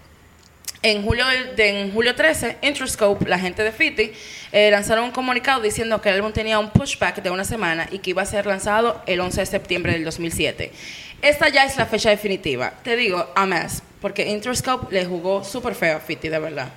[0.86, 4.12] En julio, de, en julio 13, Interscope, la gente de Fiti,
[4.52, 8.00] eh, lanzaron un comunicado diciendo que el álbum tenía un pushback de una semana y
[8.00, 10.74] que iba a ser lanzado el 11 de septiembre del 2007.
[11.22, 12.74] Esta ya es la fecha definitiva.
[12.84, 16.68] Te digo, a más, porque Interscope le jugó súper feo a Fiti, de verdad.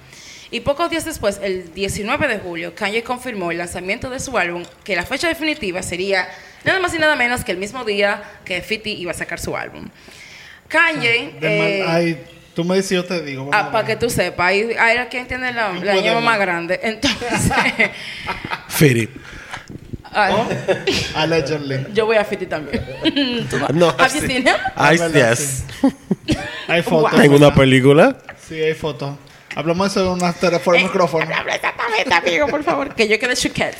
[0.53, 4.63] Y pocos días después, el 19 de julio, Kanye confirmó el lanzamiento de su álbum,
[4.85, 6.29] que la fecha definitiva sería
[6.63, 9.57] nada más y nada menos que el mismo día que 50 iba a sacar su
[9.57, 9.89] álbum.
[10.69, 11.33] Kanye...
[11.43, 12.25] Eh,
[12.57, 13.51] tú me dices, yo te digo.
[13.53, 16.39] Ah, a para que tú sepas, ahí, ahí era quien tiene la, la ñema más
[16.41, 16.81] grande.
[16.83, 17.21] Entonces,
[18.69, 19.09] Firi.
[20.13, 20.49] ay, Oh,
[21.19, 21.87] allegedly.
[21.93, 22.83] yo voy a Fiti también.
[23.51, 24.27] ¿Tú no- No, Have you sí.
[24.27, 24.55] seen him?
[24.75, 25.65] Ay, verdad, yes.
[26.67, 27.21] Hay fotos.
[27.23, 28.17] En una película.
[28.49, 29.15] Sí, hay fotos.
[29.55, 31.25] Hablamos de eso en una por el Eh, micrófono.
[31.35, 33.75] Habla exactamente, amigo, por favor, que yo quede chuquet.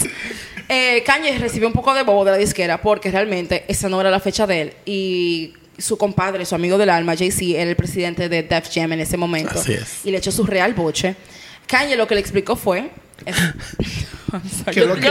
[0.69, 4.11] Eh, Kanye recibió un poco de bobo de la disquera porque realmente esa no era
[4.11, 4.73] la fecha de él.
[4.87, 9.01] Y su compadre, su amigo del alma, Jay-Z, era el presidente de Def Jam en
[9.01, 9.59] ese momento.
[9.59, 10.05] Así es.
[10.05, 11.17] Y le echó su real boche.
[11.67, 12.91] Kanye lo que le explicó fue...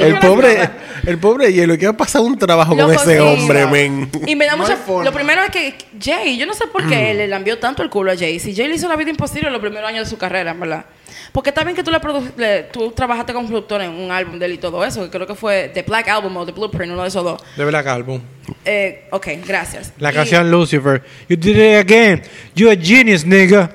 [0.02, 0.70] El pobre,
[1.06, 3.20] el pobre hielo que ha pasado un trabajo con ese sí.
[3.20, 4.10] hombre, men.
[4.28, 4.78] Y me da No mucha.
[5.04, 8.12] Lo primero es que Jay, yo no sé por qué le lambió tanto el culo
[8.12, 8.40] a Jay.
[8.40, 10.60] Si Jay le hizo la vida imposible en los primeros años de su carrera, en
[10.60, 10.86] ¿verdad?
[11.32, 14.38] Porque está bien que tú, le produ- le- tú trabajaste como productor en un álbum
[14.40, 16.94] de él y todo eso, que creo que fue The Black Album o The Blueprint,
[16.94, 17.42] uno de esos dos.
[17.58, 18.22] De Black Album.
[18.64, 19.92] Eh, ok, gracias.
[19.98, 21.02] La Y- canción Lucifer.
[21.28, 22.22] You did it again.
[22.54, 23.72] You a genius, nigga.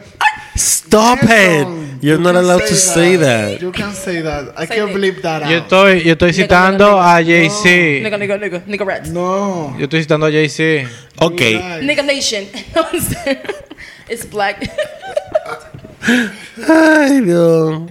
[0.60, 1.66] Stop it.
[2.02, 3.60] You're you not allowed to say that.
[3.60, 4.52] You can say that.
[4.56, 5.48] I Say can't believe that.
[5.48, 5.64] Yo out.
[5.64, 7.26] estoy, yo estoy citando nigga, a nigga.
[7.26, 7.68] Jay-Z.
[8.04, 9.10] Nigga, nigga, nigga, nigga Reds.
[9.10, 9.74] No.
[9.78, 10.88] Yo estoy citando a Jay-Z.
[11.18, 11.40] Ok.
[11.82, 12.44] Nigga Nation.
[14.08, 14.60] It's black.
[16.68, 17.82] Ay, Dios.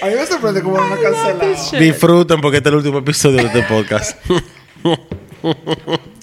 [0.00, 1.80] A mí me sorprende cómo no me cancelado.
[1.80, 4.16] Disfruten porque este es el último episodio de este podcast.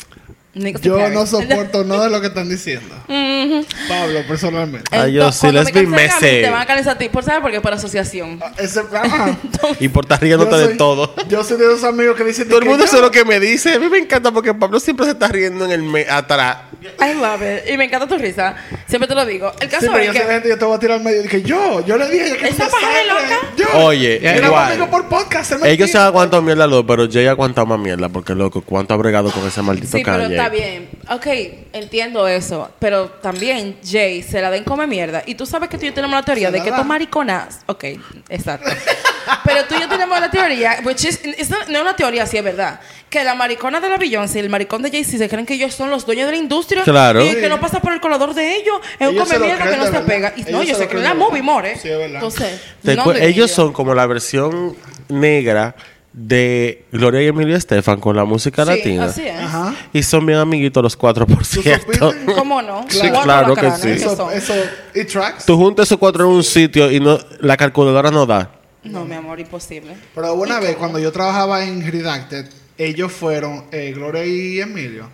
[0.81, 2.95] Yo no soporto nada de lo que están diciendo.
[3.89, 4.89] Pablo, personalmente.
[4.95, 6.41] Ah, yo sí, cuando let's me be cancelen a mí, messy.
[6.43, 7.09] Te van a cancelar a ti.
[7.09, 7.41] ¿Por saber?
[7.41, 8.39] Porque por asociación.
[8.57, 9.37] Ese, ajá.
[9.81, 11.13] y por estar riéndote Yo de soy- todo.
[11.27, 13.73] Yo soy de esos amigos que dicen Todo el mundo sabe lo que me dice.
[13.73, 16.57] A mí me encanta porque Pablo siempre se está riendo en el me atrás.
[17.01, 17.69] I love it.
[17.69, 18.55] Y me encanta tu risa.
[18.87, 19.51] Siempre te lo digo.
[19.59, 20.25] El Sí, caso pero es yo de que...
[20.33, 21.23] gente, yo te voy a tirar al medio.
[21.23, 23.05] Dije, yo, yo le dije que ¿Esa es sangre.
[23.07, 23.39] loca?
[23.57, 23.65] Yo.
[23.85, 24.89] Oye, Era igual.
[24.89, 25.49] por podcast.
[25.49, 28.61] se me Ellos se aguantan mierda dos, pero Jay ha aguantado más mierda porque, loco,
[28.61, 30.35] cuánto ha bregado con ese maldito Sí, pero Kanye.
[30.35, 30.89] está bien.
[31.09, 31.25] Ok,
[31.73, 32.69] entiendo eso.
[32.79, 35.23] Pero también Jay se la den come mierda.
[35.25, 36.85] Y tú sabes que tú y yo tenemos la teoría Se de la que estos
[36.85, 37.61] mariconas...
[37.65, 37.85] Ok,
[38.29, 38.69] exacto.
[39.43, 40.79] pero tú y yo tenemos la teoría...
[40.83, 42.79] Which is, it's not- no es una teoría, sí es verdad.
[43.15, 45.73] Que la maricona de la Beyoncé y el maricón de Jay-Z se creen que ellos
[45.73, 46.83] son los dueños de la industria.
[46.83, 47.23] Claro.
[47.23, 47.35] Y Sí.
[47.37, 48.75] que no pasa por el colador de ellos.
[48.99, 50.33] Es un Ellos come mierda que no se pega.
[50.35, 51.77] Y no, Ellos se se creen la movie more.
[51.77, 52.15] Sí, es verdad.
[52.15, 52.59] Entonces...
[52.83, 54.75] No ellos son como la versión
[55.07, 55.75] negra
[56.11, 59.05] de Gloria y Emilio Estefan con la música Sí, latina.
[59.05, 59.39] así es.
[59.39, 59.73] Ajá.
[59.93, 62.13] Y son bien amiguitos los cuatro, por cierto.
[62.35, 62.85] ¿Cómo no?
[62.89, 63.81] Sí, claro que sí.
[63.83, 64.33] ¿qué Eso, son?
[64.33, 64.53] eso,
[64.93, 65.45] y tracks.
[65.45, 68.51] Tú juntas esos cuatro en un sitio y no la calculadora no da.
[68.83, 69.95] No, mi amor, imposible.
[70.13, 75.09] Pero una vez, cuando yo trabajaba en Redacted, ellos fueron eh, Gloria y Emilio.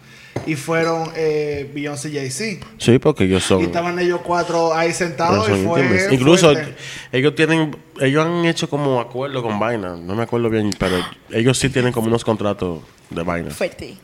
[0.46, 2.66] Y fueron eh, Beyoncé y Jay-Z.
[2.80, 3.62] Sí, porque ellos son.
[3.62, 6.08] Y estaban ellos cuatro ahí sentados y fue.
[6.12, 6.74] Incluso fuerte.
[7.12, 9.96] ellos tienen, ellos han hecho como acuerdo con vaina.
[9.98, 10.96] No me acuerdo bien, pero
[11.30, 13.52] ellos sí tienen como unos contratos de vaina.
[13.52, 13.98] Fuerte.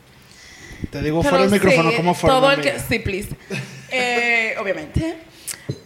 [0.90, 2.30] Te digo Pero fuera del micrófono, ¿cómo fue?
[2.30, 2.74] Todo el amiga?
[2.74, 2.80] que...
[2.80, 3.28] Sí, please.
[3.90, 5.16] Eh, obviamente.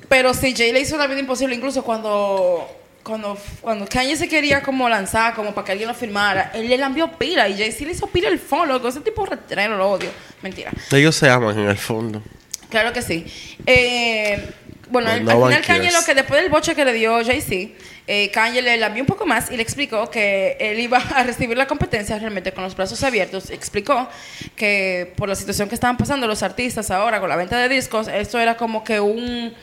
[0.08, 2.68] Pero sí, Jay le hizo la vida imposible incluso cuando...
[3.03, 6.77] Cuando, cuando Kanye se quería como lanzar, como para que alguien lo firmara, él le
[6.77, 8.88] envió pila y Jay sí le hizo pila el loco.
[8.88, 10.11] Ese tipo retreno lo odio.
[10.41, 10.71] Mentira.
[10.93, 12.23] Ellos se aman en el fondo.
[12.69, 13.27] Claro que sí.
[13.67, 14.51] Eh,
[14.88, 15.95] bueno, al, no al final Kanye cares.
[15.95, 17.73] lo que después del boche que le dio Jay-Z,
[18.07, 21.57] eh, Kanye le envió un poco más y le explicó que él iba a recibir
[21.57, 23.51] la competencia realmente con los brazos abiertos.
[23.51, 24.09] Explicó
[24.55, 28.07] que por la situación que estaban pasando los artistas ahora con la venta de discos,
[28.09, 29.55] esto era como que un,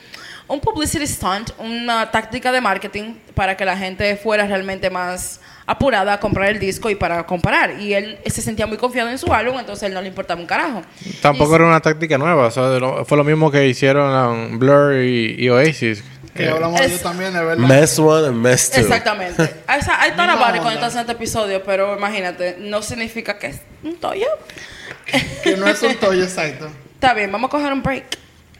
[0.50, 6.14] un publicity stunt, una táctica de marketing para que la gente fuera realmente más apurada
[6.14, 7.78] a comprar el disco y para comparar.
[7.80, 10.46] Y él se sentía muy confiado en su álbum, entonces él no le importaba un
[10.46, 10.82] carajo.
[11.22, 12.46] Tampoco Y- era una táctica nueva.
[12.46, 14.12] o sea, de fue lo mismo que hicieron
[14.52, 16.02] um, Blur y, y Oasis.
[16.34, 17.56] Que Eh, hablamos de Es- ellos también, es verdad.
[17.68, 18.80] Mess one and mess two.
[18.80, 19.42] Exactamente.
[19.78, 23.60] Esa, hay Misma thought about it cuando este episodio, pero imagínate, no significa que es
[23.84, 24.26] un toyo.
[25.44, 26.68] Que no es un toyo exacto.
[26.94, 28.04] Está bien, vamos a coger un break.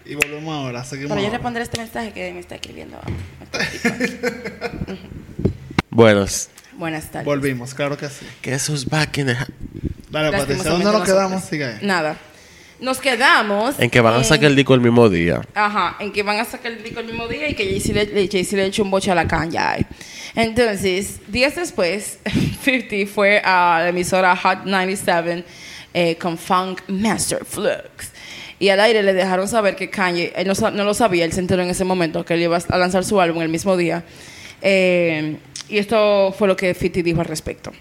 [0.05, 1.11] Y volvemos ahora, seguimos.
[1.11, 2.99] Para yo responder este mensaje que me está escribiendo.
[5.91, 6.49] Buenos.
[6.73, 7.27] Buenas tardes.
[7.27, 8.27] Volvimos, claro que sí.
[8.43, 11.45] Guess who's back in the Dale, Patricia, Lastimosamente ¿dónde nos quedamos?
[11.45, 11.79] Sigue ahí.
[11.83, 12.17] Nada.
[12.81, 13.79] Nos quedamos.
[13.79, 15.43] En que van a en- sacar el disco el mismo día.
[15.55, 18.27] Ajá, en que van a sacar el disco el mismo día y que Jay-Z le,
[18.27, 19.77] le- echó un boche a la caña.
[20.35, 22.19] Entonces, días después,
[22.65, 25.45] 50 fue a la emisora Hot 97
[25.93, 28.10] eh, con Funk Master Flux.
[28.61, 31.41] Y al aire le dejaron saber que Kanye, él no, no lo sabía, él se
[31.41, 34.05] enteró en ese momento que él iba a lanzar su álbum el mismo día.
[34.61, 35.39] Eh,
[35.71, 37.73] y esto fue lo que 50 dijo al respecto.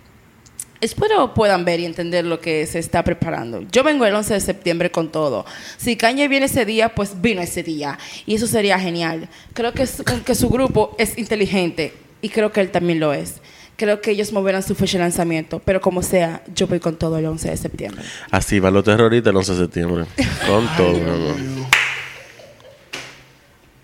[0.79, 3.63] Espero puedan ver y entender lo que se está preparando.
[3.69, 5.45] Yo vengo el 11 de septiembre con todo.
[5.75, 7.99] Si Kanye viene ese día, pues vino ese día.
[8.25, 9.27] Y eso sería genial.
[9.53, 9.85] Creo que
[10.25, 13.41] que su grupo es inteligente y creo que él también lo es.
[13.79, 15.59] Creo que ellos moverán su fecha de lanzamiento.
[15.63, 18.03] Pero como sea, yo voy con todo el 11 de septiembre.
[18.29, 20.05] Así van los terroristas el 11 de septiembre.
[20.45, 21.35] Con todo, mi amor.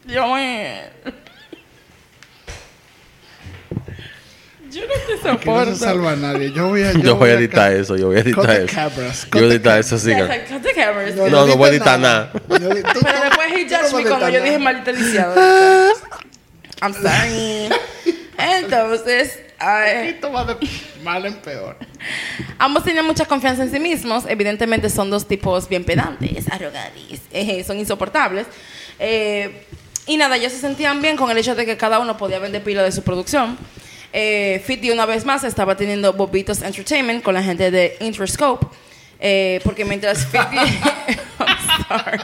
[0.06, 0.82] Yo me...
[4.70, 5.76] Yo no te Que no se soporto.
[5.76, 6.52] salva a nadie.
[6.52, 8.76] Yo voy a, Yo voy a editar eso, yo voy a Cut editar the eso.
[8.76, 10.28] cameras, cut Yo voy a editar eso, siga.
[10.28, 11.16] Yeah, cut the cameras.
[11.16, 12.34] No, no voy a editar nada.
[12.50, 15.36] Yo di- tú- Pero tú- después he judged me cuando yo dije maldita lisiado.
[16.82, 17.70] I'm sorry.
[18.38, 20.56] Entonces, ay, Esto va de
[21.04, 21.78] mal en peor.
[22.58, 24.26] ambos tenían mucha confianza en sí mismos.
[24.28, 28.48] Evidentemente son dos tipos bien pedantes, arrogantes, eh, son insoportables.
[29.00, 29.66] Eh,
[30.08, 32.64] y nada, ellos se sentían bien con el hecho de que cada uno podía vender
[32.64, 33.58] pila de su producción.
[34.14, 38.66] Eh, Fitty una vez más estaba teniendo Bobitos Entertainment con la gente de Interscope.
[39.20, 40.56] eh, porque mientras Fitty...
[41.40, 42.20] I'm sorry.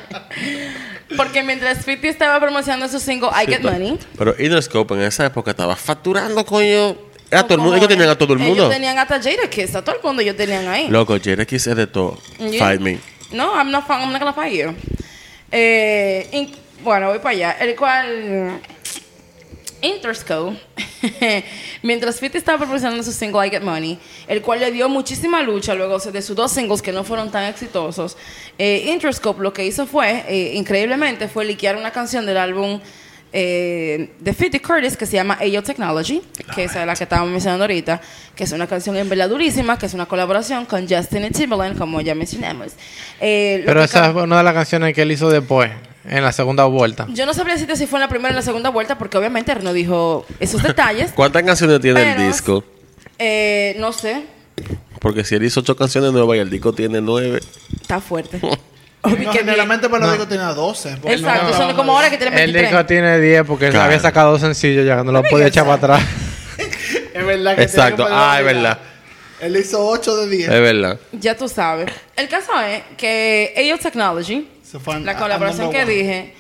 [1.18, 3.98] Porque mientras Fitty estaba promocionando su single I Get Money...
[4.18, 6.96] Pero Interscope en esa época estaba facturando, coño.
[7.32, 7.78] A todo el mundo.
[7.78, 8.64] Ellos tenían a todo el mundo.
[8.64, 10.90] Ellos tenían hasta Jada Kiss, a todo el mundo ellos tenían ahí.
[10.90, 12.18] Loco, X es de todo.
[12.60, 13.00] Fight me.
[13.32, 14.74] No, I'm not, I'm not gonna fight you.
[15.52, 16.50] Eh,
[16.84, 17.52] bueno, voy para allá.
[17.60, 18.60] El cual.
[19.82, 20.58] Interscope,
[21.82, 25.74] mientras Fitty estaba proporcionando su single I Get Money, el cual le dio muchísima lucha
[25.76, 28.18] luego de sus dos singles que no fueron tan exitosos,
[28.58, 32.80] eh, Interscope lo que hizo fue, eh, increíblemente, fue liquear una canción del álbum
[33.34, 36.22] eh, de Fitty Curtis que se llama Ayo Technology,
[36.54, 38.02] que es la que estábamos mencionando ahorita,
[38.36, 41.78] que es una canción en verdad durísima, que es una colaboración con Justin y Timberland,
[41.78, 42.74] como ya mencionamos.
[43.22, 45.72] Eh, Pero esa es una de las canciones que él hizo después,
[46.06, 47.08] en la segunda vuelta.
[47.10, 49.18] yo no sabría decirte si fue en la primera o en la segunda vuelta, porque
[49.18, 51.12] obviamente no dijo esos detalles.
[51.16, 52.64] ¿Cuántas canciones tiene el disco?
[53.20, 54.24] Eh, no sé,
[55.00, 57.40] Porque si él hizo ocho canciones nuevas y el disco tiene nueve.
[57.82, 58.40] está fuerte.
[59.04, 60.98] No, que generalmente para los discos tenía 12.
[61.02, 62.70] porque Exacto, no- son como ahora que tiene El 23.
[62.70, 63.86] disco tiene 10 porque él Claro.
[63.88, 66.04] había sacado dos sencillos ya, no lo podía echar para atrás.
[67.12, 67.96] Es verdad que Exacto.
[68.06, 68.78] tiene que Ah, es verdad.
[69.40, 70.50] Él hizo 8 de 10.
[70.52, 71.00] Es verdad.
[71.14, 71.92] Ya tú sabes.
[72.16, 76.34] El caso es que Ayo Technology, Se fue an- la colaboración que dije,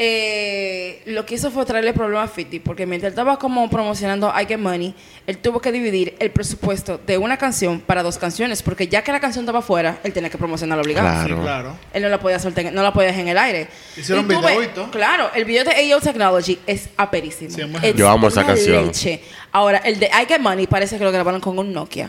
[0.00, 4.32] eh, lo que hizo fue traerle problemas a Fitty, porque mientras él estaba como promocionando
[4.40, 4.94] I Get Money,
[5.26, 9.10] él tuvo que dividir el presupuesto de una canción para dos canciones, porque ya que
[9.10, 11.08] la canción estaba fuera, él tenía que promocionarla obligado.
[11.08, 11.36] Claro.
[11.36, 11.76] Sí, claro.
[11.92, 13.68] Él no la podía soltar, no la podía dejar en el aire.
[13.96, 14.90] Hicieron video y todo.
[14.92, 17.50] Claro, el video de AO Technology es aperísimo.
[17.50, 18.86] Sí, es Yo amo esa canción.
[18.86, 19.20] leche.
[19.50, 22.08] Ahora, el de I Get Money parece que lo grabaron con un Nokia.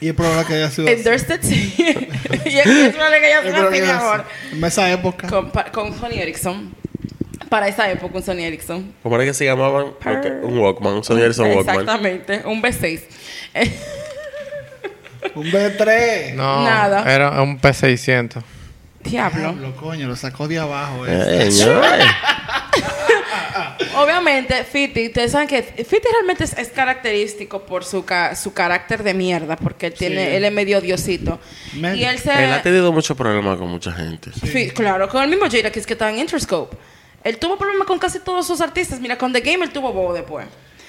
[0.00, 0.86] Y es probable que haya sido.
[0.86, 0.94] Tea.
[2.44, 4.24] y es y es probable que haya Es sido así, mi amor.
[4.52, 5.28] En esa época.
[5.28, 6.74] Con, pa- con Sony Ericsson.
[7.48, 8.92] Para esa época, un Sony Ericsson.
[9.02, 9.92] ¿Cómo era que se llamaban?
[10.42, 10.94] Un Walkman.
[10.94, 11.80] Un Sony Ericsson Walkman.
[11.80, 13.00] Exactamente, un B6.
[15.34, 16.34] Un B3.
[16.34, 17.12] No, Nada.
[17.12, 18.42] era un P600.
[19.02, 19.38] Diablo.
[19.40, 21.04] Diablo, coño, lo sacó de abajo.
[21.06, 21.48] eh.
[23.96, 29.02] Obviamente, Fiti, ustedes saben que Fiti realmente es, es característico por su, ca- su carácter
[29.02, 30.36] de mierda, porque él tiene, Sí.
[30.36, 31.38] él es medio diosito.
[31.74, 32.32] Y él se...
[32.44, 34.30] Él ha tenido muchos problemas con mucha gente.
[34.32, 36.76] Fi- claro, con el mismo Jada Kiss que está en Interscope.
[37.24, 39.00] Él tuvo problemas con casi todos sus artistas.
[39.00, 40.46] Mira, con The Game él tuvo bobo después.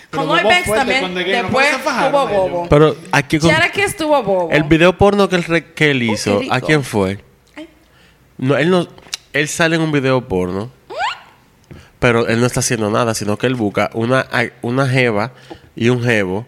[0.09, 2.69] Pero Con fuerte también, después ¿Cómo se fajaron tuvo bobo.
[2.69, 4.49] Pero aquí con- Jada Kiss tuvo bobo.
[4.51, 6.39] el video porno que él, que él hizo.
[6.49, 7.19] ¿a quién fue?
[7.55, 7.67] Ay.
[8.37, 8.87] No, él no,
[9.33, 10.71] él sale en un video porno,
[11.99, 14.27] pero él no está haciendo nada, sino que él busca una,
[14.61, 15.31] una jeva
[15.75, 16.45] y un jevo.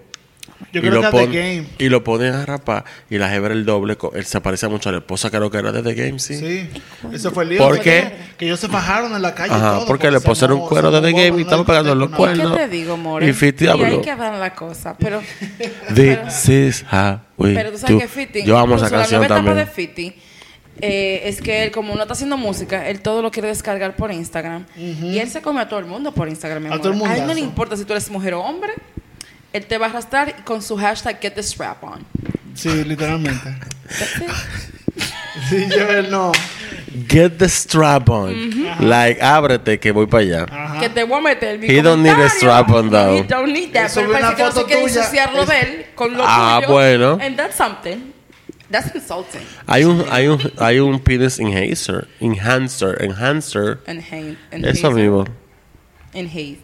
[0.73, 1.65] Yo y creo lo que pon- The Game.
[1.79, 3.95] Y lo ponen a rapar y la jeva era el doble.
[3.95, 6.35] co- Él se parece mucho a la esposa, creo que era de The Game, sí.
[6.35, 6.69] Sí.
[7.13, 7.59] Ese fue el lío.
[7.59, 7.91] ¿Por de qué?
[8.01, 9.53] Que, que ellos se fajaron en la calle.
[9.53, 11.95] y Ajá, todo, porque le pusieron un cuero de The Game y estaban hay pegando
[11.95, 12.57] los discoteca, ¿Qué cuernos.
[12.57, 13.27] te digo, More?
[13.27, 13.85] Y Fiti y habló.
[13.85, 14.95] ahí quedan las cosas.
[14.99, 15.21] Pero,
[15.95, 17.99] This is how we pero tú sabes do.
[18.01, 18.43] que Fiti...
[18.43, 19.65] Yo amo esa canción la de.
[19.65, 20.13] Fiti
[20.81, 24.11] eh, es que él, como no está haciendo música, él todo lo quiere descargar por
[24.11, 24.65] Instagram.
[24.77, 26.81] Y él se come a todo el mundo por Instagram, mi A amor.
[26.81, 28.73] todo el A él no le importa si tú eres mujer o hombre.
[29.51, 32.05] Él te va a arrastrar con su hashtag Get the Strap On.
[32.53, 33.49] Sí, literalmente.
[35.49, 36.31] Sí, yo él no.
[37.07, 38.33] Get the strap on.
[38.79, 40.45] Like, ábrete que voy para allá.
[40.51, 40.79] Ajá.
[40.79, 43.15] Que te voy a meter mi He don't need a strap on, though.
[43.17, 43.91] He don't need that.
[43.93, 46.73] Pero parece que no se quiere Es- de él con lo Ah, tuyo.
[46.73, 47.17] bueno.
[47.21, 48.11] And that's something.
[48.71, 49.41] That's insulting.
[49.65, 53.79] Hay un, hay un, hay un penis enhancer, enhancer, enhancer.
[53.87, 55.25] And Eso mismo.
[56.13, 56.61] And hate.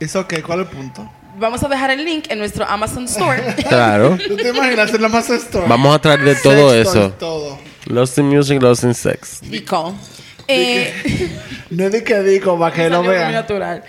[0.00, 0.42] ¿Es ok?
[0.44, 1.08] ¿Cuál es el punto?
[1.38, 3.54] Vamos a dejar el link en nuestro Amazon Store.
[3.68, 4.18] Claro.
[4.28, 5.66] ¿Tú te imaginas la más store?
[5.68, 7.10] Vamos a traer de todo Sex eso.
[7.12, 7.58] Todo.
[7.86, 9.40] Lost in music, lost in sex.
[9.42, 9.94] Dico.
[10.48, 11.38] Eh,
[11.70, 13.32] No es de que digo para que lo vean.
[13.32, 13.82] natural.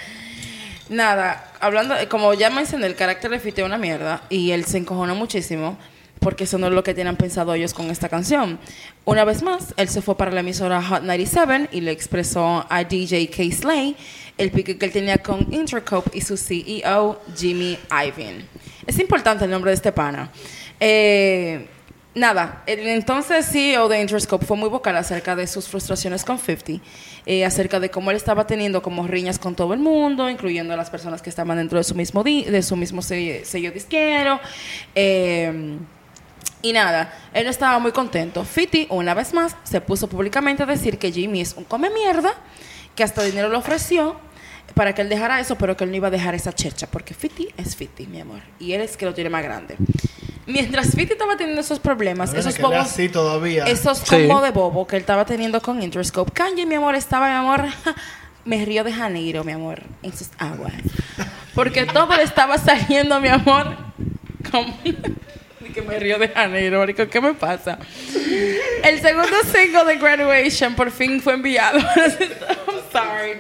[0.89, 1.51] Nada.
[1.59, 5.15] hablando, como ya mencioné, el carácter de Fiti es una mierda y él se encojonó
[5.15, 5.77] muchísimo
[6.23, 8.57] porque eso no es lo que tienen pensado ellos con esta canción.
[9.05, 12.83] Una vez más, él se fue para la emisora Hot 97 y le expresó a
[12.83, 13.43] DJ K.
[13.55, 13.95] Slay
[14.37, 18.45] el pique que él tenía con Intercope y su CEO Jimmy Iovine.
[18.87, 20.31] Es importante el nombre de este pana.
[20.79, 21.67] Eh,
[22.15, 26.73] Nada, el entonces CEO de Interscope fue muy vocal acerca de sus frustraciones con 50,
[27.25, 30.77] eh, acerca de cómo él estaba teniendo como riñas con todo el mundo, incluyendo a
[30.77, 34.39] las personas que estaban dentro de su mismo, de su mismo sello, sello disquero.
[34.93, 35.79] eh,
[36.63, 38.43] y nada, él estaba muy contento.
[38.45, 42.33] 50, una vez más, se puso públicamente a decir que Jimmy es un come mierda,
[42.95, 44.15] que hasta dinero le ofreció
[44.73, 47.13] para que él dejara eso, pero que él no iba a dejar esa chercha, porque
[47.13, 49.75] 50 es 50, mi amor, y él es que lo tiene más grande.
[50.47, 53.65] Mientras 50 estaba teniendo esos problemas, esos bobos, así todavía.
[53.65, 54.05] esos Sí.
[54.09, 57.65] combos de bobo que él estaba teniendo con Interscope, Kanye, mi amor, estaba, mi amor,
[58.45, 60.73] me río de Janeiro, mi amor, en sus aguas.
[61.55, 63.75] Porque todo le estaba saliendo, mi amor,
[64.49, 64.73] como...
[65.73, 67.79] Que me río de Janeiro, marico, ¿qué me pasa?
[68.83, 71.79] El segundo single de Graduation por fin fue enviado.
[71.95, 73.39] I'm sorry.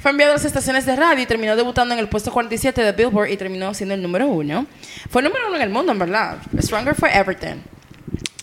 [0.00, 2.92] Fue enviado a las estaciones de radio y terminó debutando en el puesto 47 de
[2.92, 4.66] Billboard y terminó siendo el número uno.
[5.10, 6.38] Fue el número uno en el mundo, en verdad.
[6.60, 7.62] Stronger for everything.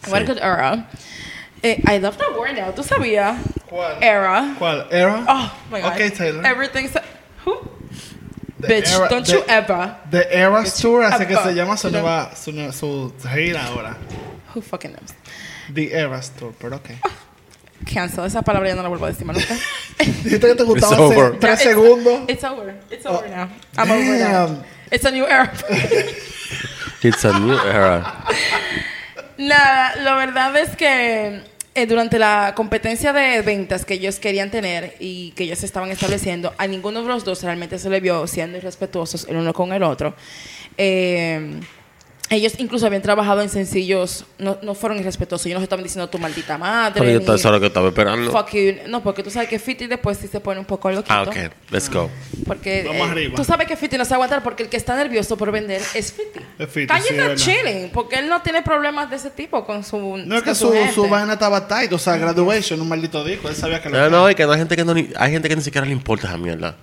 [0.10, 0.88] What a good era.
[1.64, 2.74] Eh, I love that word now.
[2.74, 3.38] ¿Tú sabías?
[3.70, 4.04] ¿Cuál?
[4.04, 4.56] Era.
[4.60, 4.88] ¿Cuál?
[4.92, 5.24] ¿Era?
[5.28, 5.94] Oh my God.
[5.94, 6.46] Ok, Taylor.
[6.46, 6.92] Everything's.
[7.46, 7.73] Who?
[8.68, 9.96] The Bitch, Era- don't the- you ever.
[10.10, 13.98] The Eras Tour, así que se llama su nueva su, su gira ahora.
[14.56, 15.14] Who fucking knows?
[15.74, 16.90] The Eras Tour, pero ok.
[17.94, 18.26] Cancel.
[18.26, 19.56] Esa palabra ya no la vuelvo a decir más nunca.
[20.24, 21.40] Dijiste que te gustaba It's hace over.
[21.40, 22.30] tres Yeah, segundos.
[22.30, 22.76] It's over.
[22.90, 23.50] It's Oh, over now.
[23.78, 24.64] I'm over now.
[24.92, 25.52] It's a new era.
[27.02, 28.24] It's a new era.
[29.38, 31.42] Nada, la verdad es que
[31.76, 36.54] eh, durante la competencia de ventas que ellos querían tener y que ellos estaban estableciendo,
[36.58, 39.82] a ninguno de los dos realmente se le vio siendo irrespetuosos el uno con el
[39.82, 40.14] otro.
[40.78, 41.60] Eh,
[42.30, 46.18] ellos incluso habían trabajado en sencillos, no, no fueron irrespetuosos, ellos nos estaban diciendo tu
[46.18, 46.94] maldita madre.
[46.96, 48.32] Pero yo ni estaba eso es lo que estaba esperando.
[48.32, 48.74] fuck you.
[48.88, 51.14] No, porque tú sabes que Fiti después sí se pone un poco loquito.
[51.14, 51.36] Ah, ok.
[51.70, 52.10] Let's go.
[52.48, 53.36] Porque Vamos eh, arriba.
[53.36, 55.52] tú sabes que Fiti no se va a aguantar porque el que está nervioso por
[55.52, 56.40] vender es Fiti.
[56.58, 60.18] Es Fiti, Kanye sí, chilling porque él no tiene problemas de ese tipo con su
[60.18, 60.94] No es que su, gente.
[60.94, 63.48] su vaina estaba tight, o sea, graduation, un maldito disco.
[63.50, 65.32] Él sabía que lo No, no, y que no hay gente que no, ni- hay
[65.32, 66.76] gente que ni siquiera le importa esa mierda.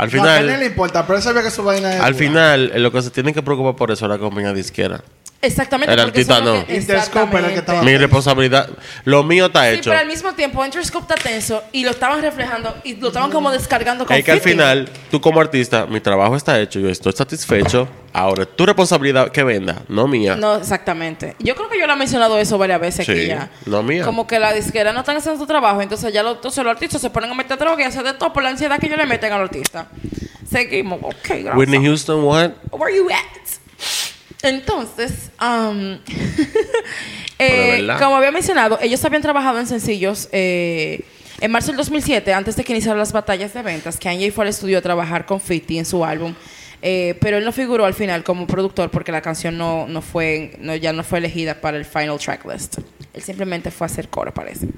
[0.00, 2.14] Al No, a él le final, importa, pero él sabía que su vaina es al
[2.14, 5.02] final, eh, lo que se tienen que preocupar por eso es la compañía disquera.
[5.42, 5.92] Exactamente.
[5.94, 6.66] El porque artista lo no.
[6.66, 8.68] que- Interscope era el que estaba- Mi responsabilidad,
[9.04, 9.90] lo mío está Sí, hecho.
[9.90, 13.50] pero al mismo tiempo Interscope está tenso y lo estaban reflejando y lo estaban como
[13.50, 17.12] descargando con Es que al final, tú como artista, mi trabajo está hecho, yo estoy
[17.14, 17.88] satisfecho.
[18.12, 20.34] Ahora, tu responsabilidad que venda, no mía.
[20.36, 21.36] No, exactamente.
[21.38, 23.48] Yo creo que yo le he mencionado eso varias veces Sí, aquí ya.
[23.66, 24.04] no mía.
[24.04, 27.00] Como que la disquera no están haciendo su trabajo, entonces ya los, entonces los artistas
[27.00, 29.06] se ponen a meter droga y hacer de todo por la ansiedad que ellos le
[29.06, 29.86] meten al artista.
[30.50, 30.98] Seguimos.
[31.02, 31.56] Ok, gracias.
[31.56, 32.50] Whitney Houston, what?
[32.72, 33.16] Where you at?
[34.42, 35.98] Entonces, um,
[37.38, 41.04] eh, como había mencionado, ellos habían trabajado en sencillos eh,
[41.40, 43.98] en marzo del 2007, antes de que iniciaran las batallas de ventas.
[43.98, 46.34] Kanye fue al estudio a trabajar con 50 en su álbum.
[46.82, 50.56] Eh, pero él no figuró al final como productor porque la canción no, no fue,
[50.60, 52.78] no, ya no fue elegida para el final tracklist.
[53.12, 54.68] Él simplemente fue a hacer coro, parece.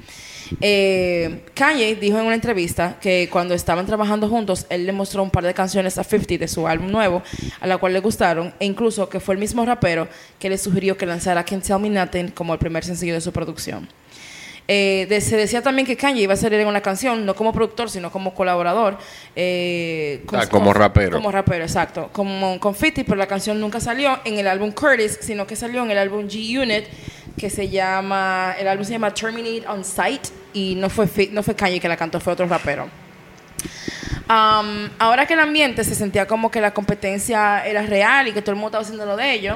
[0.60, 5.30] Eh, Kanye dijo en una entrevista que cuando estaban trabajando juntos, él le mostró un
[5.30, 7.22] par de canciones a 50 de su álbum nuevo,
[7.60, 10.96] a la cual le gustaron, e incluso que fue el mismo rapero que le sugirió
[10.96, 13.88] que lanzara Can't Tell Me Nothing como el primer sencillo de su producción.
[14.68, 17.52] Eh, de- se decía también que Kanye iba a salir en una canción, no como
[17.52, 18.96] productor, sino como colaborador.
[19.34, 21.16] eh, con- Ah, como rapero.
[21.16, 22.08] Como rapero, exacto.
[22.12, 25.82] Como con 50, pero la canción nunca salió en el álbum Curtis, sino que salió
[25.82, 26.84] en el álbum G-Unit,
[27.36, 31.54] que se llama, el álbum se llama Terminate on Sight, y no fue, no fue
[31.56, 32.88] Kanye que la cantó, fue otro rapero.
[34.28, 38.40] Um, ahora que el ambiente se sentía como que la competencia era real y que
[38.40, 39.54] todo el mundo estaba haciendo lo de ello,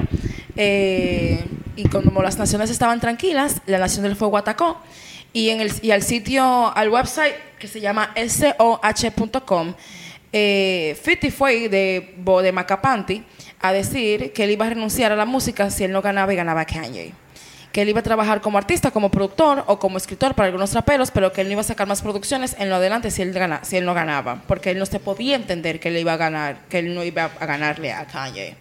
[0.57, 1.43] eh,
[1.75, 4.81] y como las naciones estaban tranquilas, la nación del fuego atacó.
[5.33, 9.73] Y, en el, y al sitio, al website que se llama soh.com,
[10.33, 13.23] eh, 50 fue de, de Macapanti
[13.61, 16.35] a decir que él iba a renunciar a la música si él no ganaba y
[16.35, 17.13] ganaba Kanye
[17.77, 21.11] que él iba a trabajar como artista, como productor o como escritor para algunos raperos,
[21.11, 23.77] pero que él no iba a sacar más producciones en lo adelante si él, si
[23.77, 26.79] él no ganaba, porque él no se podía entender que él iba a ganar, que
[26.79, 28.55] él no iba a ganarle a Kanye.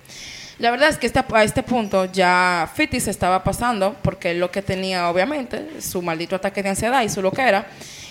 [0.58, 4.50] La verdad es que este- a este punto ya 50 se estaba pasando, porque lo
[4.50, 7.66] que tenía, obviamente, su maldito ataque de ansiedad y su loquera,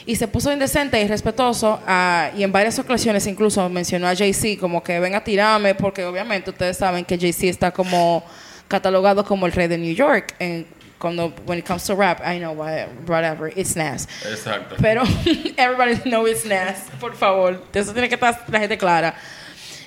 [0.05, 4.59] y se puso indecente y irrespetuoso, ah, y en varias ocasiones incluso mencionó a Jay-Z
[4.59, 8.23] como que ven a tirarme, porque obviamente ustedes saben que Jay-Z está como
[8.67, 10.35] catalogado como el rey de New York.
[10.37, 10.67] En,
[10.99, 14.07] cuando, when it comes to rap, I know why- whatever, it's Nas.
[14.23, 14.75] Exacto.
[14.79, 15.01] Pero
[15.57, 17.59] everybody knows it's Nas, por favor.
[17.73, 19.15] Eso tiene que estar la gente clara.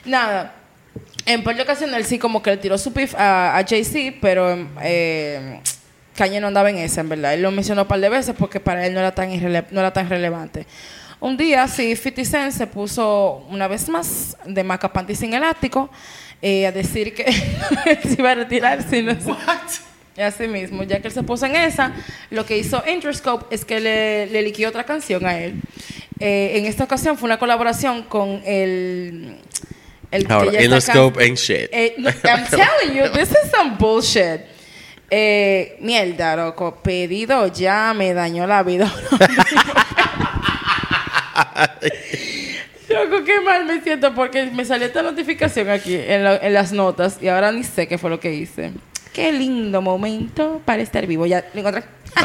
[0.04, 0.54] Nada.
[1.28, 4.16] En par de ocasiones él sí como que le tiró su pif a, a Jay-Z,
[4.20, 5.60] pero eh,
[6.16, 7.34] Kanye no andaba en esa, en verdad.
[7.34, 9.28] Él lo mencionó un par de veces porque para él no era tan,
[9.70, 10.66] no era tan relevante.
[11.20, 15.90] Un día, sí, 50 Cent se puso una vez más de maca panty sin elástico
[16.40, 17.24] eh, a decir que
[18.04, 19.34] se iba a retirar si no se-
[20.16, 21.92] y así mismo, ya que él se puso en esa,
[22.30, 25.60] lo que hizo Interscope es que le, le liquidó otra canción a él.
[26.20, 29.36] Eh, en esta ocasión fue una colaboración con el...
[30.10, 31.68] el que Ahora, ya Interscope ain't shit.
[31.72, 34.40] Eh, I'm telling you, this is some bullshit.
[35.10, 36.76] Eh, mierda, loco.
[36.82, 38.90] Pedido ya me dañó la vida.
[42.88, 46.72] Loco, qué mal me siento porque me salió esta notificación aquí en, la- en las
[46.72, 48.72] notas y ahora ni sé qué fue lo que hice.
[49.12, 51.26] Qué lindo momento para estar vivo.
[51.26, 51.84] Ya lo encontré.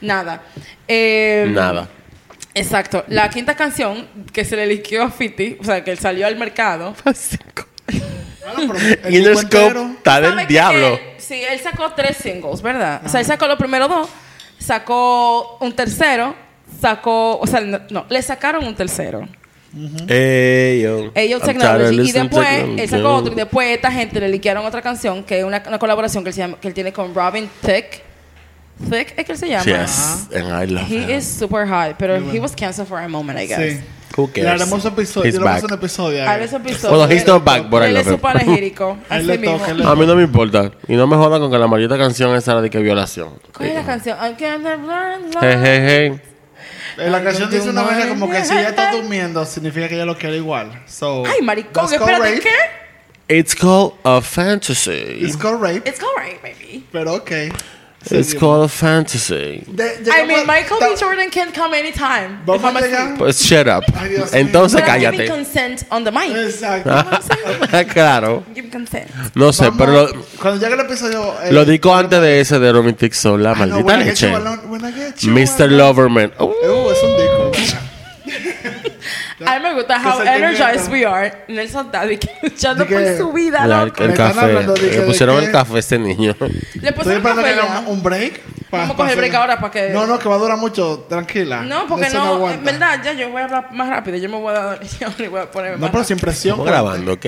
[0.00, 0.42] Nada.
[0.88, 1.88] Eh, Nada.
[2.56, 3.04] Exacto.
[3.08, 6.94] La quinta canción que se le liquió a Fiti, o sea, que salió al mercado.
[8.56, 10.86] Bueno, pero el Interscope está ¿Sabe del diablo.
[10.94, 13.02] él- sí, él sacó tres singles, ¿verdad?
[13.04, 14.08] O sea, él sacó los primeros dos,
[14.58, 16.34] sacó un tercero,
[16.80, 19.28] sacó, o sea, no, no, le sacaron un tercero.
[20.08, 21.10] Ey, yo.
[21.14, 22.08] Ellos I'm tired of Technology.
[22.08, 22.80] Y después technology.
[22.82, 23.32] él sacó otro.
[23.32, 26.34] Y después esta gente le liquearon otra canción que es una, una colaboración que él,
[26.34, 28.02] se llama- que él tiene con Robin Thicke.
[28.78, 29.64] Thicke es que él se llama.
[29.64, 31.08] Yes, and I love him.
[31.08, 33.58] He is super hot, pero he was canceled for a moment, I guess.
[33.58, 33.80] Sí.
[34.16, 34.62] Who Le cares?
[34.62, 35.26] haremos un episodio.
[35.28, 35.56] He's le back.
[35.58, 36.22] hacer un episodio.
[36.22, 36.40] a él.
[36.40, 36.98] ver ese episodio.
[36.98, 38.14] Well, he's not back, but I Él es love him.
[38.14, 38.98] su panegírico.
[39.10, 39.58] A él Así le mismo.
[39.58, 40.70] toca, él le A mí no me importa.
[40.88, 43.30] Y no me jodan con que la maldita canción esa era de que violación.
[43.56, 44.16] ¿Cuál es la canción?
[44.18, 45.42] I can't learn love.
[45.42, 46.20] Hey, hey, hey.
[46.98, 50.06] Eh, La canción dice una vaina como que si ella está durmiendo, significa que ella
[50.06, 50.82] lo quiere igual.
[50.86, 52.40] So, Ay, maricón, that's called espérate, rape.
[53.28, 53.36] ¿qué?
[53.38, 55.18] It's called a fantasy.
[55.20, 56.86] It's called rape, It's alright, baby.
[56.92, 57.30] pero ok.
[58.10, 59.64] It's called a fantasy.
[59.66, 60.94] De- I mean, Michael B.
[60.98, 62.38] Jordan can come anytime.
[62.46, 63.18] Vamos a llegar.
[63.18, 63.84] Pues shut up.
[63.96, 64.32] Ay, Dios.
[64.32, 65.26] Entonces But cállate.
[65.28, 66.30] consent on the mic.
[66.36, 66.90] Exacto.
[67.92, 68.44] claro.
[68.54, 69.08] Give consent.
[69.34, 71.34] No sé, Vamos- pero lo, cuando llegue el episodio.
[71.42, 74.30] eh, lo digo antes de ese de Robin Dixon, la maldita when I get leche.
[74.30, 75.68] you alone- when I get you Mr.
[75.70, 76.32] Loverman.
[76.38, 77.35] Uh, Uh, es un disco.
[79.44, 81.30] A mí me gusta how energized we are.
[81.48, 82.04] Nelson está
[82.42, 84.02] luchando por su vida, la- loco.
[84.02, 84.40] el café.
[84.40, 86.34] hablando de que- Le de pusieron que- el café a este niño.
[86.40, 87.86] Le Estoy pusieron esperando que café haga ya.
[87.90, 88.40] un break.
[88.70, 90.38] pa- Vamos a pa coger hacer- break ahora para que- No, no, que va a
[90.38, 91.04] durar mucho.
[91.06, 91.60] Tranquila.
[91.62, 92.58] No, porque Eso no, aguanta.
[92.58, 94.16] en verdad, ya yo voy a hablar más rápido.
[94.16, 96.52] Yo me voy a dar, yo me voy a poner No, más pero sin presión.
[96.54, 97.26] Estamos grabando, ¿ok?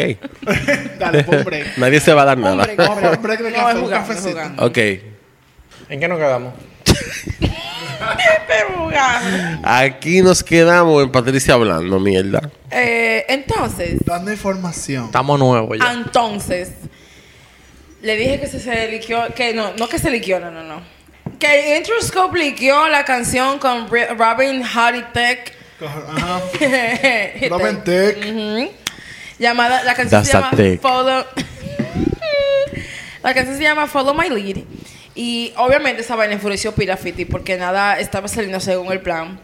[0.99, 1.77] Dale, pon break.
[1.77, 2.55] Nadie se va a dar nada.
[2.55, 4.31] Hombre, Vamos a un break de No, café, es un jugando, es cafecito.
[4.31, 4.65] jugando.
[4.67, 4.79] Ok.
[5.91, 6.55] ¿En qué nos quedamos?
[9.63, 12.51] Aquí nos quedamos en Patricia hablando, mierda.
[12.71, 15.07] Eh, entonces, Dando información.
[15.07, 15.93] Estamos nuevos ya.
[15.93, 16.71] entonces,
[18.03, 20.81] le dije que se, se liquió, que no, no que se liquió, no, no, no.
[21.39, 25.55] Que Interscope liquió la canción con Robin Hardy Tech.
[25.81, 26.41] Ajá.
[27.49, 28.27] Robin Thicke.
[28.31, 28.71] Ujú.
[29.39, 30.79] Llamada, la canción That's se llama.
[30.83, 31.25] Follow.
[33.23, 34.65] la canción se llama Follow My Lead.
[35.19, 39.41] Y obviamente esa vaina enfureció Pira Fiti porque nada estaba saliendo según el plan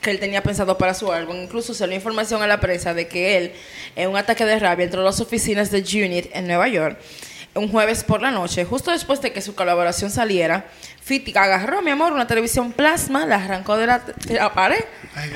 [0.00, 1.36] que él tenía pensado para su álbum.
[1.44, 3.52] Incluso salió información a la prensa de que él,
[3.94, 6.98] en un ataque de rabia, entró a las oficinas de Unit en Nueva York
[7.54, 10.64] un jueves por la noche, justo después de que su colaboración saliera.
[11.00, 14.84] Fiti agarró, mi amor, una televisión plasma, la arrancó de la, de la pared.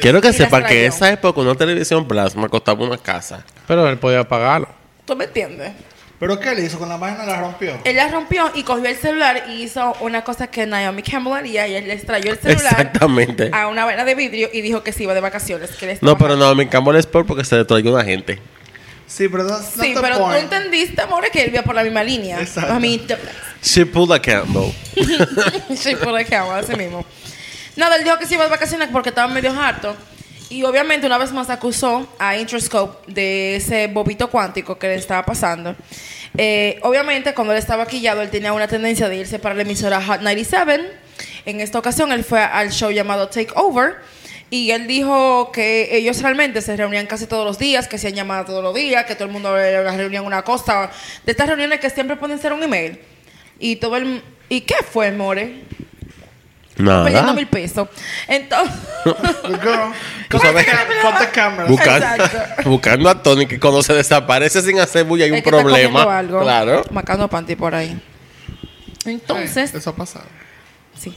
[0.01, 3.45] Quiero que sepan que esa época una televisión plasma costaba una casa.
[3.69, 4.69] Pero él podía pagarlo.
[5.05, 5.75] ¿Tú me entiendes?
[6.19, 6.79] ¿Pero qué le hizo?
[6.79, 7.79] ¿Con la vaina la rompió?
[7.85, 11.69] Él la rompió y cogió el celular y hizo una cosa que Naomi Campbell haría
[11.69, 13.51] y él le extrayó el celular Exactamente.
[13.53, 15.71] a una vaina de vidrio y dijo que se iba de vacaciones.
[15.73, 18.41] Que él No, pero no, me encambó el sport porque se destruyó una gente.
[19.07, 21.85] Sí, pero that's not Sí, the pero tú entendiste, amor, que él iba por la
[21.85, 22.41] misma línea.
[22.41, 22.73] Exacto.
[22.73, 23.07] A mí,
[23.63, 24.73] She pulled a Campbell.
[25.77, 27.05] sí, por la cámara, así mismo.
[27.77, 29.95] Nada, él dijo que se iba de vacaciones porque estaba medio harto.
[30.49, 35.25] Y obviamente una vez más acusó a Interscope de ese bobito cuántico que le estaba
[35.25, 35.75] pasando.
[36.39, 40.01] Eh, obviamente cuando él estaba quillado él tenía una tendencia de irse para la emisora
[40.05, 40.89] Hot 97.
[41.47, 43.97] En esta ocasión él fue al show llamado Take Over.
[44.49, 48.15] Y él dijo que ellos realmente se reunían casi todos los días, que se han
[48.15, 50.89] llamado todos los días, que todo el mundo era una reunión, una cosa.
[51.25, 53.01] De estas reuniones que siempre pueden ser un email.
[53.59, 54.23] Y todo el...
[54.49, 55.65] ¿Y qué fue, More?
[56.77, 57.33] Perdiendo Nada.
[57.33, 57.89] mil pesos.
[58.29, 58.75] Entonces...
[59.45, 59.93] Girl.
[60.29, 61.65] Tú sabes- Cut the camera.
[61.69, 62.69] Buscando, Exacto.
[62.71, 65.61] buscando a Tony que cuando se desaparece sin hacer bulla hay un Es que está
[65.63, 66.05] problema.
[66.05, 66.83] comiendo algo, Claro.
[66.91, 67.99] Macando panty por ahí.
[69.05, 70.27] Entonces, Eso ha pasado.
[70.99, 71.17] sí.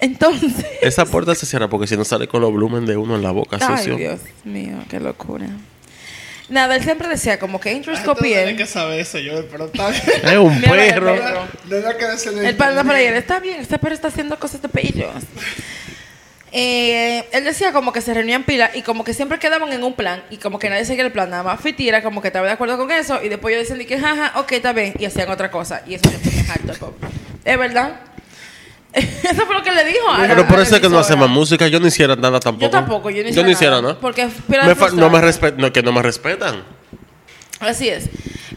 [0.00, 0.54] Entonces.
[0.80, 3.30] Esa puerta se cierra porque si no sale con los blumen de uno en la
[3.30, 3.58] boca.
[3.60, 3.90] Ay.
[3.96, 5.46] Dios mío, qué locura.
[6.52, 8.56] Nada, él siempre decía como que Ay, Interscope y Tiene él.
[8.58, 10.02] que saber eso yo, pero está bien.
[10.22, 11.16] Es un Mira, el perro.
[11.16, 11.48] perro.
[11.64, 12.48] No hay que decirle.
[12.48, 15.10] El pana para él está bien, este perro está haciendo cosas de pellos.
[16.52, 19.94] eh, él decía como que se reunían pila y como que siempre quedaban en un
[19.94, 22.46] plan y como que nadie seguía el plan, nada más Fiti era como que estaba
[22.46, 25.06] de acuerdo con eso y después ellos decían de que jaja, ok, está bien y
[25.06, 26.94] hacían otra cosa y eso me pone harto.
[27.46, 28.00] ¿Es verdad?
[29.32, 31.28] eso fue lo que le dijo a la- Pero por eso es que no hacemos
[31.30, 31.66] música.
[31.68, 32.66] Yo no hiciera nada tampoco.
[32.66, 33.82] Yo tampoco, yo no hiciera, Yo no hiciera nada.
[33.82, 34.00] nada.
[34.00, 35.60] Porque Me fa- no me respetan.
[35.60, 36.62] No, que no me respetan.
[37.60, 38.08] Así es.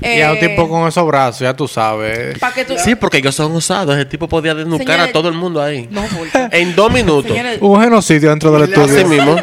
[0.02, 2.38] Y a un Eh, tipo con esos brazos, ya tú sabes.
[2.54, 2.74] que tú...
[2.78, 3.96] Sí, porque ellos son osados.
[3.96, 5.88] Ese tipo podía desnucar a todo el mundo ahí.
[5.90, 6.04] No.
[6.52, 7.32] En dos minutos.
[7.32, 9.08] Señores, Un genocidio dentro del le Así estudio.
[9.08, 9.38] mismo.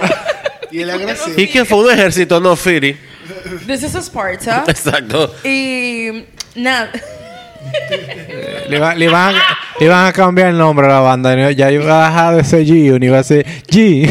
[0.71, 1.41] Y el agresivo.
[1.41, 2.39] ¿Y quién fue un ejército?
[2.41, 2.97] No, Firi.
[3.67, 4.65] this is Sparta.
[4.69, 5.35] Exacto.
[5.45, 6.25] y
[6.55, 6.91] nada.
[8.69, 9.35] Le, va- le van,
[9.81, 11.35] le van a cambiar el nombre a la banda.
[11.37, 11.51] ¿no?
[11.51, 14.09] Ya iba a dejar de ser G, y iba a ser G.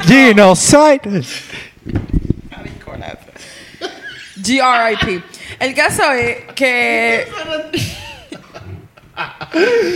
[0.06, 1.22] Genocide.
[4.42, 5.22] G.R.I.P.
[5.60, 7.26] El caso es que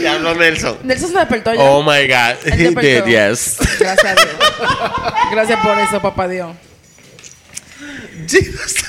[0.02, 0.78] Ya habló Nelson.
[0.82, 1.60] Nelson se despertó ya.
[1.62, 2.36] Oh my God.
[2.52, 3.56] He did, yes.
[3.78, 4.36] Gracias a Dios.
[5.32, 6.50] Gracias por eso, papá Dios.
[8.26, 8.84] Jesus.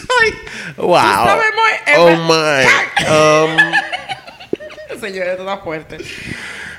[0.77, 0.95] Wow.
[0.97, 2.65] sabes muy- Oh my.
[3.07, 5.97] Um, Señores, esto está fuerte.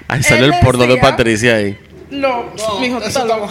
[0.09, 1.79] ahí salió el porno de Patricia ahí.
[2.11, 3.47] No, No, mijo, tú estás loco.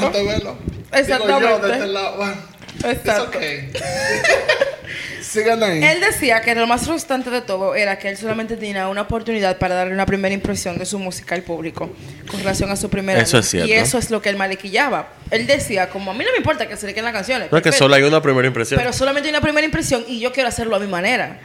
[0.92, 1.46] Exactamente.
[1.46, 2.36] Digo yo, de este lado, bueno,
[2.84, 3.24] Exacto.
[3.28, 3.72] okay.
[5.22, 5.84] Sigan ahí.
[5.84, 9.58] Él decía que lo más frustrante de todo era que él solamente tenía una oportunidad
[9.58, 11.90] para darle una primera impresión de su música al público
[12.30, 13.68] con relación a su primera Eso es cierto.
[13.68, 15.10] Y eso es lo que él malequillaba.
[15.32, 17.52] Él decía, como a mí no me importa que se le queden las canciones.
[17.52, 18.80] No es que solo hay una primera impresión.
[18.80, 21.40] Pero solamente hay una primera impresión y yo quiero hacerlo a mi manera.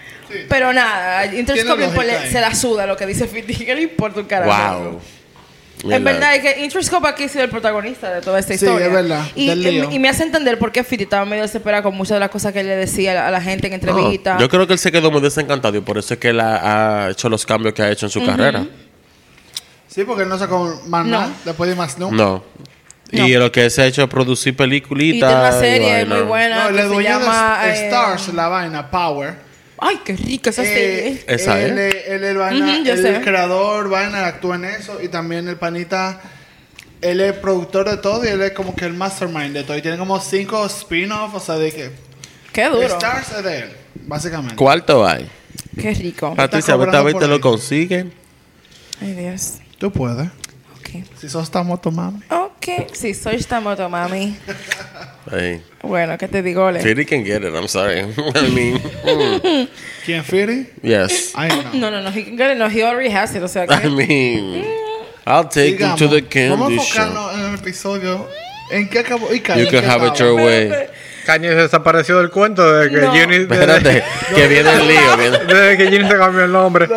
[0.49, 2.31] Pero nada, Interscope ahí.
[2.31, 4.91] se la suda lo que dice Fiti, que le importa un carajo.
[4.91, 5.01] wow.
[5.89, 8.87] En verdad es que Interscope aquí ha sido el protagonista de toda esta Sí, historia.
[8.87, 9.91] es verdad, Y, del lío.
[9.91, 12.53] y me hace entender por qué Fiti estaba medio desesperado con muchas de las cosas
[12.53, 14.41] que él le decía a la, gente en No, entrevistas.
[14.41, 17.07] yo creo que él se quedó muy desencantado y por eso es que él ha,
[17.07, 18.66] ha hecho los cambios que ha hecho en su carrera.
[19.89, 21.11] Sí, porque él no sacó más No.
[21.20, 21.33] nada.
[21.45, 22.11] Después de más no.
[22.11, 22.45] No.
[23.12, 23.26] No.
[23.26, 25.28] Y lo que se ha hecho es producir peliculitas.
[25.28, 27.59] Y tiene una serie muy buena No, que le se llama...
[27.64, 29.35] de eh, Stars, la vaina, Power.
[29.81, 31.24] Ay, qué rica esa Eh, serie.
[31.26, 31.89] Esa, él, ¿eh?
[31.89, 33.20] es- él es el vaina, Ujú, yo el sé.
[33.22, 35.01] creador, vaina, actúa en eso.
[35.03, 36.20] Y también el panita,
[37.01, 39.76] él es productor de todo y él es como que el mastermind de todo.
[39.76, 41.91] Y tiene como cinco spin-offs, o sea, de que...
[42.53, 42.83] Qué duro.
[42.87, 43.70] Stars es de él,
[44.07, 44.57] básicamente.
[44.57, 45.31] ¿Cuánto hay?
[45.81, 46.35] Qué rico.
[46.35, 48.12] Patricia, esta vez te lo consiguen.
[49.01, 49.55] Ay, Dios.
[49.78, 50.26] Tú puedes.
[50.26, 51.05] Ok.
[51.18, 52.20] Si sos tan moto, mami.
[52.28, 52.91] Ok.
[52.93, 54.37] Sí, soy esta moto, mami.
[55.31, 55.62] Hey.
[55.83, 56.81] Bueno, ¿qué te digo, Ole?
[56.81, 58.01] Firi can get it, I'm sorry.
[58.35, 59.68] I mean, mm,
[60.05, 60.25] ¿Quién,
[60.83, 61.33] yes.
[61.35, 61.91] Ay, no.
[61.91, 62.11] No, no, no.
[62.11, 62.59] He can get it.
[62.59, 63.43] No, he already has it.
[63.43, 63.89] O sea, I que...
[63.91, 64.64] mean,
[65.27, 65.99] I'll take you Sigamos.
[65.99, 66.97] to the Vamos a candy shop.
[67.07, 68.29] enfocarnos en el episodio.
[68.71, 69.29] ¿En qué acabó?
[69.33, 70.71] ¿Y You can have it your way.
[71.27, 73.12] Caño desapareció del cuento desde que No.
[73.12, 73.37] Ginny.
[73.37, 74.03] Espérate,
[74.35, 75.16] que viene el lío.
[75.18, 76.89] Viene, desde que Ginny se cambió el nombre.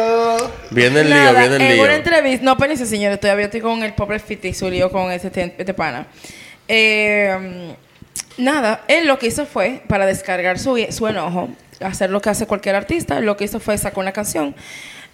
[0.72, 1.84] viene el lío, Nada, viene el en lío.
[1.84, 5.30] una entrevista, no, espérense, señores, todavía estoy con el pobre Fiti su lío con ese
[5.30, 6.08] te- este pana.
[6.68, 7.76] Eh,
[8.38, 11.50] nada, él lo que hizo fue, para descargar su, su enojo,
[11.80, 14.56] hacer lo que hace cualquier artista, lo que hizo fue sacar una canción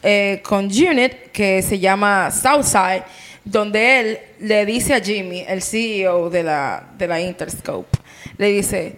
[0.04, 3.04] eh, con Unit que se llama Southside,
[3.44, 7.98] donde él le dice a Jimmy, el CEO de la, de la Interscope,
[8.38, 8.96] le dice,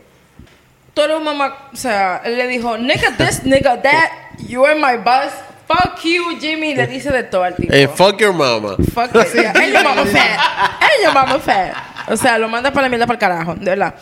[0.93, 4.10] tú eres un mamá, o sea, él le dijo, nigga this, nigga that,
[4.47, 5.32] you are my boss,
[5.68, 7.74] fuck you, Jimmy, le dice de todo al tipo.
[7.74, 8.76] Hey, fuck your mama.
[8.93, 9.54] Fuck it, yeah.
[9.54, 10.82] Él your mama fat.
[10.82, 11.90] Él your mama fat.
[12.08, 13.95] O sea, lo manda para la mierda para el carajo, de verdad.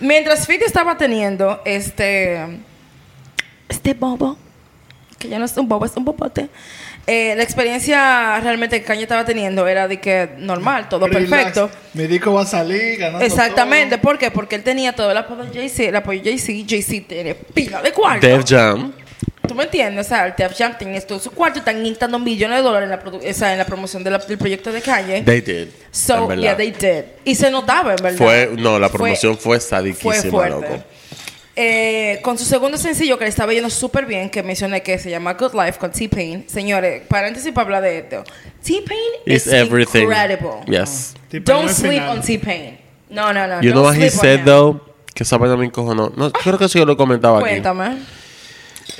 [0.00, 2.40] Mientras Fiti estaba teniendo este...
[3.68, 4.38] Este bobo,
[5.18, 6.48] que ya no es un bobo, es un bobote.
[7.06, 11.28] eh, la experiencia realmente que Kanye estaba teniendo era de que normal, todo Relax.
[11.28, 11.70] perfecto.
[11.94, 14.02] Mi disco va a salir ganando Exactamente, todo.
[14.02, 14.30] ¿por qué?
[14.30, 17.82] Porque él tenía todo el apoyo de Jay-Z, el apoyo de Jay-Z, Jay-Z tiene pila
[17.82, 18.26] de cuarto.
[18.26, 18.92] Def Jam.
[19.48, 20.06] ¿Tú me entiendes?
[20.06, 22.84] O sea, el Def Jam tiene todo su cuarto y están inyectando millones de dólares
[22.86, 25.22] en la, produ- o sea, en la promoción de la- del proyecto de Kanye.
[25.22, 25.68] They did.
[25.90, 26.42] So, en verdad.
[26.42, 27.04] yeah, they did.
[27.24, 28.18] Y se notaba, en verdad.
[28.18, 30.66] Fue, no, la promoción fue, fue sadiquísima, loco.
[31.60, 35.10] Eh, con su segundo sencillo que le estaba yendo súper bien, que mencioné que se
[35.10, 36.44] llama Good Life con T-Pain.
[36.48, 38.22] Señores, paréntesis para hablar de esto.
[38.62, 40.02] T-Pain everything.
[40.02, 40.50] incredible.
[40.68, 41.14] Yes.
[41.32, 42.78] Don't no es sleep on T-Pain.
[43.10, 43.60] No, no, no.
[43.60, 44.44] You know what he said him.
[44.44, 44.80] though?
[45.14, 46.12] Que esa vaina me encojonó.
[46.16, 47.48] No, creo que eso yo lo comentaba aquí.
[47.48, 47.96] Cuéntame.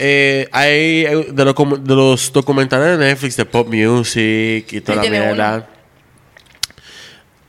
[0.01, 4.81] Eh, hay eh, de, los com- de los documentales de Netflix de pop music y
[4.81, 5.69] toda la mierda.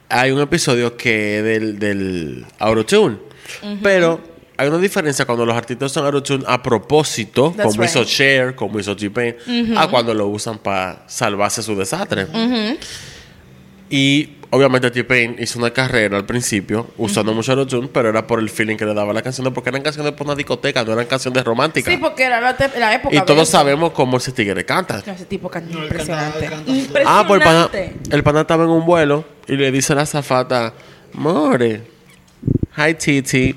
[0.09, 3.17] Hay un episodio que del, del autotune.
[3.83, 4.19] Pero
[4.57, 8.03] hay una diferencia cuando los artistas usan autotune a propósito, That's como hizo.
[8.03, 9.35] Cher, como hizo T-Pain,
[9.77, 12.25] a cuando lo usan para salvarse su desastre.
[13.91, 18.49] Y obviamente T-Pain hizo una carrera al principio usando mucho autotune, pero era por el
[18.49, 21.43] feeling que le daba la canción, porque eran canciones por una discoteca, no eran canciones
[21.43, 21.93] románticas.
[21.93, 22.51] Sí, porque era la,
[22.93, 23.15] época.
[23.15, 23.51] y todos eso.
[23.51, 25.03] sabemos cómo ese tigre canta.
[25.05, 26.39] No, ese tipo canta No, impresionante.
[26.39, 27.05] canta- él canta impresionante.
[27.05, 27.69] Ah, pues el pana,
[28.11, 30.73] el pana estaba en un vuelo y le dice a la zafata,
[31.13, 31.81] More,
[32.77, 33.55] hi Titi,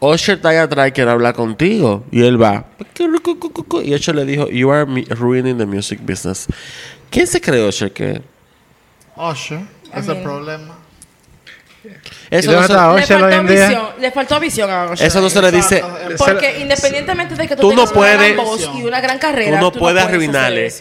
[0.00, 2.04] Usher está ahí atrás y quiere hablar contigo.
[2.10, 2.64] Y él va.
[3.84, 6.46] Y Usher le dijo, you are ruining the music business.
[7.10, 8.20] ¿Quién se cree Usher que?
[9.16, 9.60] Usher,
[9.94, 10.78] es el problema.
[12.30, 13.66] Eso ¿Y no, se, Le hoy faltó, en día?
[13.68, 15.06] visión, le faltó visión a Usher.
[15.06, 15.84] eso no se le dice.
[16.16, 19.16] Porque independientemente de que tú, Tú no tengas una gran puedes- voz y una gran
[19.16, 20.72] Tú carrera, no puedes arruinarle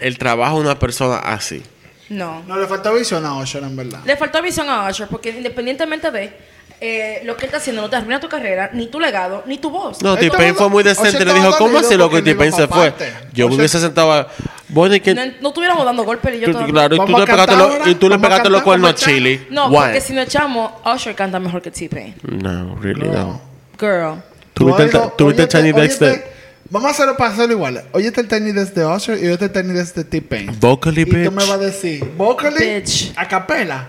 [0.00, 1.62] el trabajo a una persona así.
[2.08, 2.42] No.
[2.48, 4.00] No le falta visión a Usher, en verdad.
[4.04, 6.32] Le faltó visión a Usher porque independientemente de
[6.80, 9.58] eh, lo que él está haciendo, no te arruina tu carrera, ni tu legado, ni
[9.58, 10.02] tu voz.
[10.02, 11.24] No, T-Pain fue muy decente.
[11.24, 12.18] Le dijo, ¿cómo así, loco?
[12.18, 12.92] Y T-Pain se fue.
[13.32, 14.12] Yo me hubiese sentado.
[14.12, 14.28] a-
[14.68, 15.14] Bueno, y que.
[15.14, 17.88] no, no estuviéramos dando golpes y yo tú- claro, y tú le a pegaste, ahora.
[17.88, 19.46] y tú le pegaste los cuernos a Chili.
[19.50, 19.76] No, Why?
[19.76, 22.14] porque si no echamos, Usher canta mejor que T-Pain.
[22.22, 23.40] No, really no.
[23.78, 24.22] Girl.
[24.54, 26.24] ¿Tuviste el, Tiny Desk óyete- de
[26.72, 27.82] Vamos a hacerlo para hacerlo igual.
[27.92, 30.56] Oye, el Tiny Desk de Usher y oye el Tiny Desk de T-Pain.
[30.60, 31.34] Vocally, Y tú me bitch.
[31.34, 33.12] vas a decir, vocally, Bitch.
[33.16, 33.88] a capela.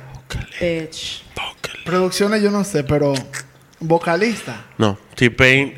[0.59, 1.23] Bitch.
[1.85, 3.13] Producciones yo no sé, pero
[3.79, 4.65] vocalista.
[4.77, 5.75] No, T-Pain.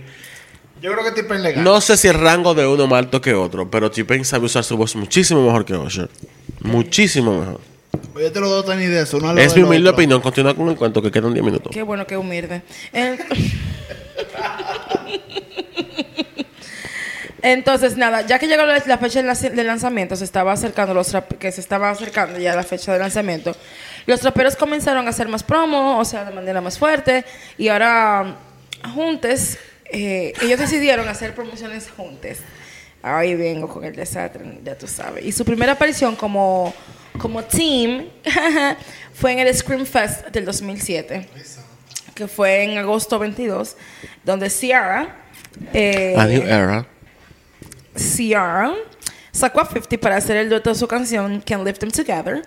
[0.82, 1.64] Yo creo que T-Pain le gana.
[1.64, 4.64] No sé si el rango de uno más alto que otro, pero T-Pain sabe usar
[4.64, 6.10] su voz muchísimo mejor que Usher.
[6.62, 7.62] Muchísimo mejor.
[8.16, 9.14] Oye, te lo doy Desk.
[9.16, 9.98] Uno al lado Es mi humilde otro.
[9.98, 10.22] opinión.
[10.22, 11.72] Continúa con el cuento que quedan 10 minutos.
[11.74, 12.64] Qué bueno que humilde.
[12.92, 13.18] Eh,
[17.44, 21.12] Entonces, nada, ya que llegó la, fecha de, lanz- de lanzamiento, se estaba acercando los
[21.12, 23.54] rap- que se estaba acercando ya la fecha de lanzamiento.
[24.06, 27.26] Los traperos comenzaron a hacer más promo, o sea, de manera más fuerte,
[27.58, 28.38] y ahora
[28.96, 29.60] juntes,
[29.92, 32.40] eh, ellos decidieron hacer promociones juntes.
[33.02, 35.26] Ahí vengo con el desastre, ya tú sabes.
[35.26, 36.74] Y su primera aparición como,
[37.18, 38.06] como team
[39.14, 41.28] fue en el Scream Fest del 2007
[42.16, 43.76] que fue en agosto 22,
[44.24, 45.18] donde Ciara,
[45.74, 46.88] eh, A new era.
[47.96, 48.74] Ciara
[49.32, 52.44] sacó a 50 para hacer el dueto de su canción Can't Lift Them Together.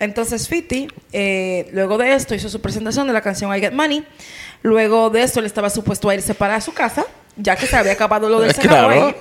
[0.00, 4.04] Entonces 50, eh, luego de esto, hizo su presentación de la canción I Get Money.
[4.62, 7.04] Luego de esto, él estaba supuesto a irse para su casa,
[7.36, 9.14] ya que se había acabado lo del Claro.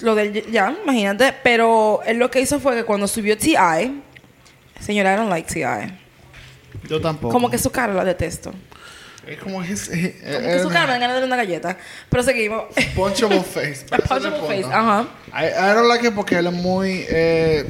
[0.00, 1.34] Lo del, ya, imagínate.
[1.42, 4.02] Pero él lo que hizo fue que cuando subió T.I.,
[4.80, 5.98] señora, I don't like T.I.
[6.88, 7.32] Yo tampoco.
[7.32, 8.52] Como que su cara la detesto.
[9.28, 9.88] Es como que es.
[9.90, 11.76] eh, Como que su cara me ganas de una galleta.
[12.08, 12.64] Pero seguimos.
[12.94, 13.84] Punchable face.
[14.08, 15.06] Punchable face, ajá.
[15.32, 17.04] I, I don't like it porque él es muy.
[17.08, 17.64] Eh,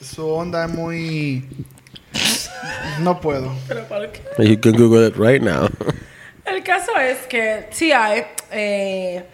[0.00, 1.44] su onda es muy.
[3.00, 3.54] No puedo.
[4.38, 5.68] You can Google it right now.
[6.44, 8.24] El caso es que T.I.
[8.52, 9.24] Eh,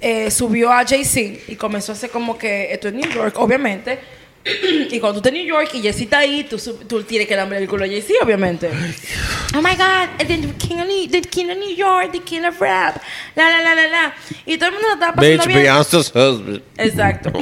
[0.00, 3.98] eh, subió a Jay-Z y comenzó a hacer como que esto en New York, obviamente.
[4.44, 6.56] Y cuando tú estás en New York y Jay-Z está ahí, tú,
[6.88, 8.68] tú tienes que darle el culo a Jay-Z, obviamente.
[9.54, 12.18] oh my God, and then the king, of New, the king of New York, the
[12.18, 13.00] king of rap,
[13.36, 14.14] la la la la la.
[14.44, 15.58] Y todo el mundo lo estaba pasando Bitch, bien.
[15.60, 16.62] Beyoncé's husband.
[16.76, 17.32] Exacto.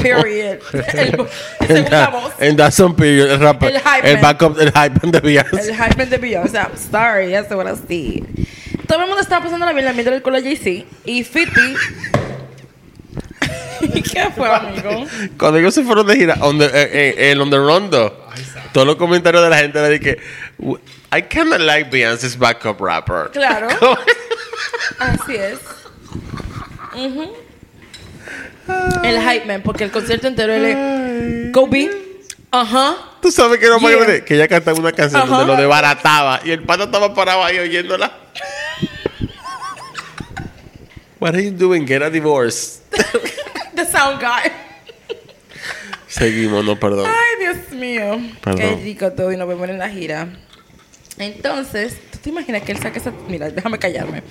[0.00, 0.60] Period.
[0.94, 1.28] El,
[1.66, 2.32] segunda that, voz.
[2.40, 3.30] and that's some period.
[3.30, 5.70] El, rap, El hype el backup, el hype de Beyoncé.
[5.70, 6.58] El hype de Beyoncé.
[6.58, 8.22] I'm sorry, that's what I see.
[8.86, 10.86] Todo el mundo estaba pasando la bien la mierda del culo a Jay-Z.
[11.04, 12.37] Y 50.
[13.80, 15.06] ¿Y qué fue, amigo?
[15.38, 16.70] Cuando ellos se fueron de gira, on the, eh,
[17.18, 18.26] eh, el On The Rondo,
[18.72, 20.18] todos los comentarios de la gente era de que
[20.58, 20.80] "W-
[21.16, 23.30] I kinda like Beyoncé's backup rapper.
[23.32, 23.68] Claro.
[24.98, 25.58] Así es.
[29.04, 31.90] El hype man, porque el concierto entero él es Go B.
[32.50, 32.96] Ajá.
[33.22, 33.90] Tú sabes que era Yeah.
[33.96, 34.24] grande?
[34.24, 35.30] Que ella cantaba una canción Ajá.
[35.30, 38.10] donde lo desbarataba y el pata estaba parado ahí oyéndola.
[41.20, 41.86] What are you doing?
[41.86, 42.80] Get a divorce.
[43.78, 44.50] The sound guy.
[46.08, 47.08] Seguimos, no, perdón.
[47.08, 48.18] Ay, Dios mío.
[48.42, 48.60] Perdón.
[48.60, 50.26] Qué rico todo y nos vemos en la gira.
[51.16, 53.12] Entonces, ¿tú te imaginas que él saque esa...
[53.28, 54.24] Mira, déjame callarme.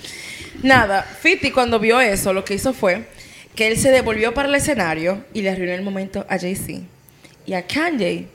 [0.62, 3.08] Nada, Fiti cuando vio eso, lo que hizo fue
[3.54, 6.82] que él se devolvió para el escenario y le arruinó el momento a Jay-Z
[7.46, 8.26] y a Kanye.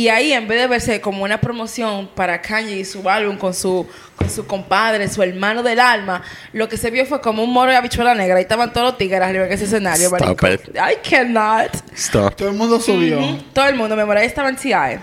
[0.00, 3.52] Y ahí, en vez de verse como una promoción para Kanye y su álbum con
[3.52, 3.86] su,
[4.16, 6.22] con su compadre, su hermano del alma,
[6.54, 8.36] lo que se vio fue como un moro de habichuela negra.
[8.36, 10.06] Ahí estaban todos los tigres arriba en ese escenario.
[10.06, 10.48] Stop marico.
[10.48, 10.60] it.
[10.76, 11.70] I cannot.
[11.94, 12.34] Stop.
[12.34, 13.18] Todo el mundo subió.
[13.52, 14.16] Todo el mundo, mi amor.
[14.16, 14.98] Ahí estaban T.I.,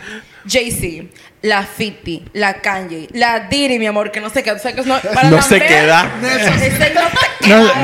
[0.49, 1.07] Jay-Z,
[1.43, 4.55] la 50, la Kanye, la Diddy, mi amor, que no se queda.
[4.55, 6.11] o sea, que no, para No la se queda.
[6.21, 7.11] no se queda.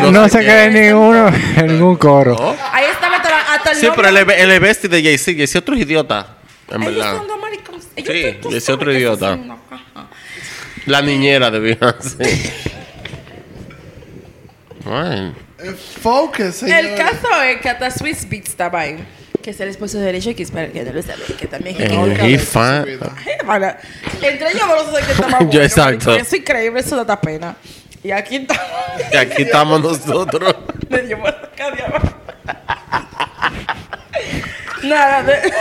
[0.01, 2.36] no, No se se queda en ninguno, en ningún coro.
[2.39, 2.55] ¿No?
[2.72, 5.76] Ahí estaba hasta, la- hasta el Sí, pero el, el bestie de Jay-Z, Jay-Z otro
[5.76, 6.38] idiota.
[6.70, 7.18] En Ellos verdad.
[7.18, 7.88] son dos maricones.
[7.95, 9.38] Ellos Sí, ese otro que idiota.
[10.86, 12.53] La niñera de Beyoncé.
[14.86, 15.34] Bueno.
[15.59, 16.80] Eh, Focus, señor.
[16.80, 18.97] El caso es que hasta Swiss Beats estaba ahí.
[19.41, 21.76] Que es el esposo de Alicia Keys, para el que no lo sabe, que también
[21.82, 22.86] es Eh, fan-
[24.22, 26.16] entre ellos no sé qué está más Yo, bueno, exacto.
[26.16, 27.55] es increíble, eso da pena.
[28.03, 28.64] Y aquí estamos.
[29.11, 30.55] Y aquí estamos nosotros.
[30.89, 32.09] Me dio por acá de abajo.
[34.84, 35.54] Nada, de...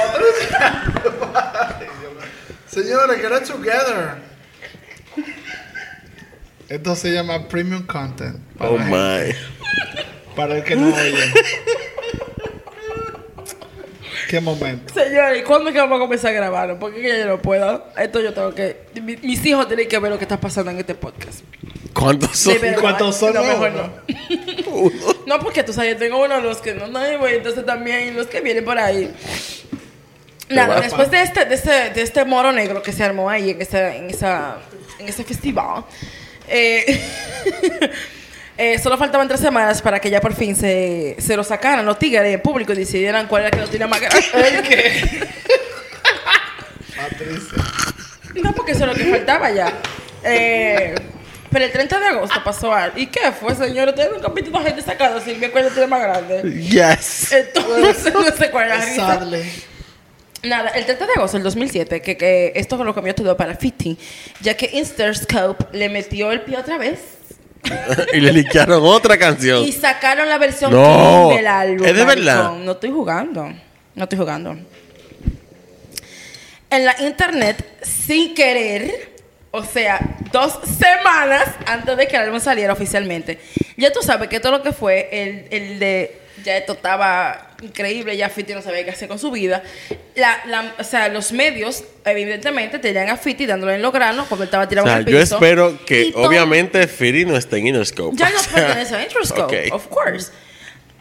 [2.67, 4.17] Señores, get it together.
[6.69, 8.41] Esto se llama premium content.
[8.57, 9.35] Para, Oh my.
[10.35, 11.33] para el que no oye.
[14.33, 14.95] Qué momento.
[14.95, 16.79] Señores, ¿y cuándo es que vamos a comenzar a grabar?
[16.79, 17.85] Porque yo no puedo.
[17.99, 18.87] Esto yo tengo que.
[19.03, 21.41] mi- mis hijos tienen que ver lo que está pasando en este podcast.
[21.93, 22.55] ¿Cuántos son?
[22.81, 23.35] Cuántos son?
[23.35, 23.93] No, mejor no.
[25.27, 28.17] no, porque tú sabes, yo tengo uno de los que no nadie güey, entonces también
[28.17, 29.13] los que vienen por ahí.
[30.49, 30.81] Nada, guapa.
[30.81, 33.97] después de este, de este, de este moro negro que se armó ahí en ese,
[33.99, 34.57] en esa,
[34.99, 35.85] en ese festival,
[36.49, 36.99] eh,
[38.59, 41.99] eh, solo faltaban tres semanas para que ya por fin se, se lo sacaran los
[41.99, 44.23] tigres en público y decidieran cuál era que lo tenía más grande.
[46.97, 47.59] Patricia.
[48.43, 49.73] No, porque eso es lo que faltaba ya.
[50.25, 50.95] Eh,
[51.51, 52.99] pero el 30 de agosto pasó algo.
[52.99, 53.89] ¿Y qué fue, señor?
[53.89, 56.43] Ustedes nunca han visto a gente sacada sin me acuerdo tiene más grande.
[56.63, 57.33] Yes.
[57.33, 58.71] Entonces, no sé cuál.
[58.97, 59.43] Sadly.
[60.45, 64.03] Nada, el 30 de agosto del 2007, que, que esto lo cambió todo para 50,
[64.41, 66.99] ya que Interscope le metió el pie otra vez
[68.13, 69.65] y le liquearon otra canción.
[69.65, 71.87] y sacaron la versión No, del álbum.
[71.87, 72.53] ¿es de verdad?
[72.57, 73.53] No estoy jugando.
[73.95, 74.57] No estoy jugando.
[76.71, 79.13] En la internet, sin querer,
[79.51, 80.01] o sea,
[80.33, 83.39] dos semanas antes de que el álbum saliera oficialmente.
[83.77, 86.22] Ya tú sabes que todo lo que fue el, el de.
[86.45, 89.63] Ya esto estaba increíble, ya Fiti no sabía qué hacer con su vida.
[90.15, 94.45] La, la- o sea, los medios, evidentemente, tenían a Fiti dándole en los granos cuando
[94.45, 95.37] estaba O tirado sea, el yo piso.
[95.37, 98.17] espero que obviamente Firi no esté en Interscope.
[98.17, 99.75] ya no O pertenece a Interscope, ok.
[99.75, 100.31] of course.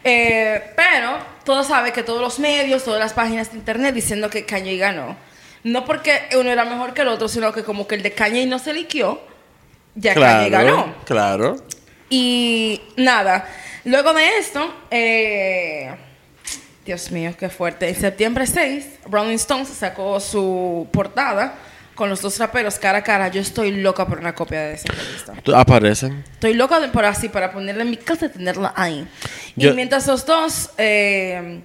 [0.04, 4.44] Eh, pero todos saben que todos los medios, todas las páginas de internet diciendo que
[4.44, 5.16] Kanye ganó.
[5.64, 8.46] No porque uno era mejor que el otro, sino que como que el de Kanye
[8.46, 9.20] no se liquió,
[9.94, 10.94] ya Kanye ganó.
[11.04, 11.56] Claro, claro.
[12.10, 13.48] Y nada,
[13.84, 15.90] luego de esto, eh,
[16.84, 17.88] Dios mío, qué fuerte.
[17.88, 21.54] En septiembre 6, Rolling Stones sacó su portada
[21.94, 23.28] con los dos raperos cara a cara.
[23.28, 25.34] Yo estoy loca por una copia de esa revista.
[25.42, 26.24] Tú- Aparecen.
[26.32, 29.06] Estoy loca de- por así, para ponerla en mi casa y tenerla ahí.
[29.54, 31.60] Yo- Y mientras los dos eh,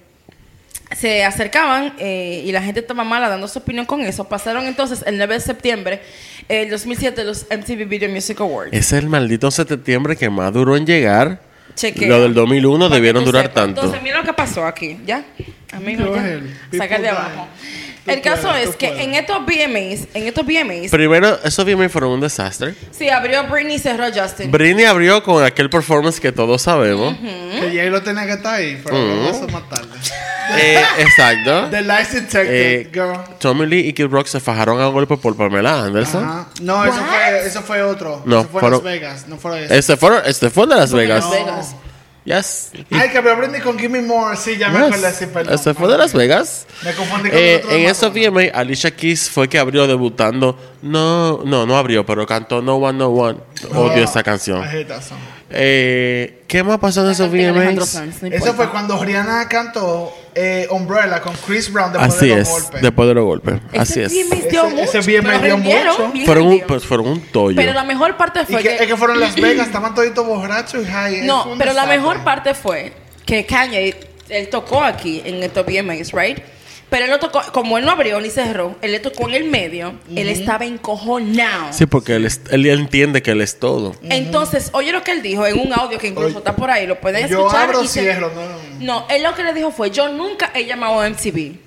[0.96, 5.02] se acercaban eh, y la gente estaba mala dando su opinión con eso, pasaron entonces
[5.06, 6.02] el 9 de septiembre
[6.48, 8.70] del 2007 los MTV Video Music Awards.
[8.72, 11.40] Es el maldito septiembre que más duró en llegar.
[11.78, 12.08] Chequea.
[12.08, 13.54] Lo del 2001 Para que debieron durar sepas.
[13.54, 13.80] tanto.
[13.82, 15.24] Entonces, mira lo que pasó aquí, ¿ya?
[15.72, 16.40] Amigo, Go ya.
[16.78, 17.46] Saca de abajo.
[18.06, 19.04] El caso puedes, es que puedes.
[19.04, 22.74] en estos VMAs, en estos VMAs, Primero, esos VMA fueron un desastre.
[22.90, 24.50] sí, abrió Britney y cerró Justin.
[24.50, 27.14] Britney abrió con aquel performance que todos sabemos.
[27.18, 29.88] Que Jay lo tenía que estar ahí, pero lo vamos a tarde.
[30.56, 31.68] Eh, exacto.
[31.70, 32.48] The Lies Detected,
[32.80, 33.18] Eh, girl.
[33.38, 36.24] Tommy Lee y Kid Rock se fajaron a golpe por Pamela Anderson.
[36.24, 36.46] Ajá.
[36.62, 38.22] No, eso fue, eso fue otro.
[38.24, 39.28] No, eso fue fueron- Las Vegas.
[39.28, 39.74] No fue eso.
[39.74, 41.24] Este fue, este fue de Las Vegas.
[41.24, 41.74] Las Vegas.
[42.24, 42.72] Yes.
[42.90, 44.36] Ay, que abrió Britney con Gimme More.
[44.36, 44.86] Sí, ya me Yes.
[44.96, 45.16] acuerdo.
[45.18, 45.54] Sí, perdón.
[45.54, 46.66] Este fue de Las Vegas.
[46.84, 48.12] Me confundí con Eh, otro en esos.
[48.12, 50.58] VMA, Alicia Keys fue que abrió debutando.
[50.82, 53.38] No, no, no abrió, pero cantó No One, No One.
[53.74, 54.62] Odio Oh, esa canción.
[54.62, 55.16] I hate that song.
[55.50, 57.88] Eh, ¿Qué más pasó en esos VMAs?
[57.88, 62.36] Sanz, no Eso fue cuando Rihanna cantó eh, Umbrella con Chris Brown después Así de
[62.36, 62.82] los es, golpes.
[62.82, 63.54] después de los golpes.
[63.78, 64.12] Así es.
[64.12, 64.68] Ese- mucho.
[64.78, 66.12] ese VMA dio mucho.
[66.26, 67.56] Fueron un, pues, fueron un tollo.
[67.56, 68.76] Pero la mejor parte Y fue que, que...
[68.76, 71.22] es que fueron Las Vegas, estaban toditos borrachos y high.
[71.26, 71.96] No, pero la desastre.
[71.96, 72.92] mejor parte fue
[73.24, 73.94] que Kanye,
[74.28, 76.38] él tocó aquí en estos VMAs, right?
[76.90, 79.44] Pero él lo tocó, como él no abrió ni cerró, él le tocó en el
[79.44, 81.72] medio, él estaba encojonado.
[81.72, 83.94] Sí, porque él, es- él entiende que él es todo.
[84.04, 86.86] Entonces, oye lo que él dijo en un audio que incluso Oye, está por ahí,
[86.86, 87.64] lo pueden Yo escuchar.
[87.68, 88.32] abro, y se- cierro.
[88.80, 91.58] No, No, él lo que le dijo fue, yo nunca he llamado a MTV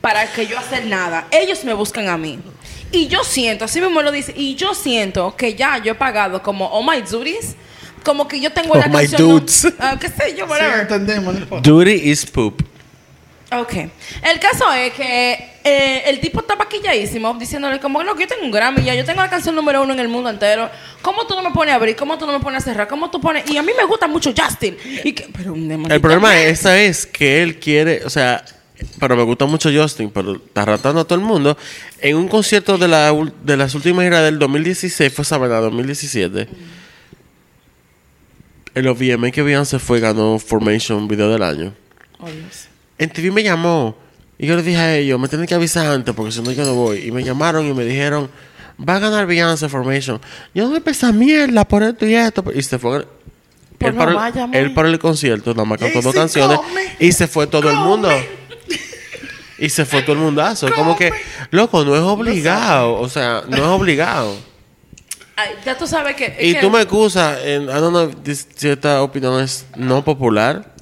[0.00, 1.26] para que yo hacer nada.
[1.32, 2.38] Ellos me buscan a mí.
[2.92, 6.42] Y yo siento, así mismo lo dice, y yo siento que ya yo he pagado
[6.42, 7.56] como All My Duties,
[8.04, 9.22] como que yo tengo All la My canción...
[9.22, 9.66] no- Dudes.
[9.80, 10.80] Ah, qué sé yo, Sí, whatever.
[10.80, 11.34] entendemos.
[11.34, 11.68] no importa.
[11.68, 12.62] Duty is poop.
[13.60, 13.72] Ok.
[13.74, 18.44] El caso es que eh, el tipo está paquilladísimo diciéndole como, no, que yo tengo
[18.44, 20.70] un Grammy ya, yo tengo la canción número uno en el mundo entero.
[21.02, 21.94] ¿Cómo tú no me pones a abrir?
[21.96, 22.88] ¿Cómo tú no me pones a cerrar?
[22.88, 23.48] ¿Cómo tú pones...?
[23.50, 24.76] Y a mí me gusta mucho Justin.
[25.04, 28.44] Y que, pero El problema es, esa es que él quiere, o sea,
[28.98, 31.56] pero me gusta mucho Justin, pero está ratando a todo el mundo.
[32.00, 36.48] En un concierto de, la, de las últimas giras del 2016, fue esa verdad, 2017.
[38.74, 41.74] En los VMA que Beyoncé fue, ganó Formation Video del Año.
[42.18, 42.28] Oh.
[43.02, 43.96] En TV me llamó
[44.38, 46.64] y yo le dije a ellos, me tienen que avisar antes porque si no yo
[46.64, 46.98] no voy.
[47.06, 48.30] Y me llamaron y me dijeron,
[48.78, 50.20] va a ganar Beyoncé Formation.
[50.54, 52.44] Yo no me pesa mierda por esto y esto.
[52.54, 53.06] Y se fue.
[53.78, 57.10] Pues él, paró, el- él paró el concierto, nada más cantó dos canciones come, y
[57.12, 58.08] se fue todo el mundo.
[59.58, 60.68] Y se fue todo el mundazo.
[60.74, 61.12] Como que,
[61.50, 62.94] loco, no es obligado.
[62.94, 64.36] O sea, no es obligado.
[65.36, 66.36] Ay, ya tú sabes que...
[66.40, 70.72] Y que- tú me excusas, I don't know si esta opinión es no popular.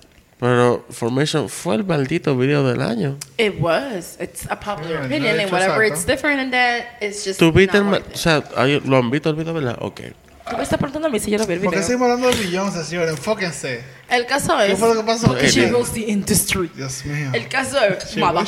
[0.40, 3.18] Pero Formation fue el maldito video del año.
[3.36, 4.16] It was.
[4.18, 5.94] It's a popular Yeah, opinion, de and whatever exacto.
[5.94, 7.38] it's different in that, it's just.
[7.38, 9.76] ¿Tú viste el O sea, hay- ¿lo han visto el video, verdad?
[9.80, 10.00] Ok.
[10.48, 11.86] Tú me estás preguntando a mí si yo lo vi el ¿Por qué video.
[11.86, 13.10] seguimos hablando de Beyoncé, señores?
[13.10, 13.84] Enfóquense.
[14.08, 14.78] El caso ¿Qué es.
[14.78, 15.36] fue lo que pasó?
[15.38, 16.70] Eh, She rules the industry.
[16.74, 17.30] Dios mío.
[17.34, 18.16] El caso es.
[18.16, 18.42] Mala.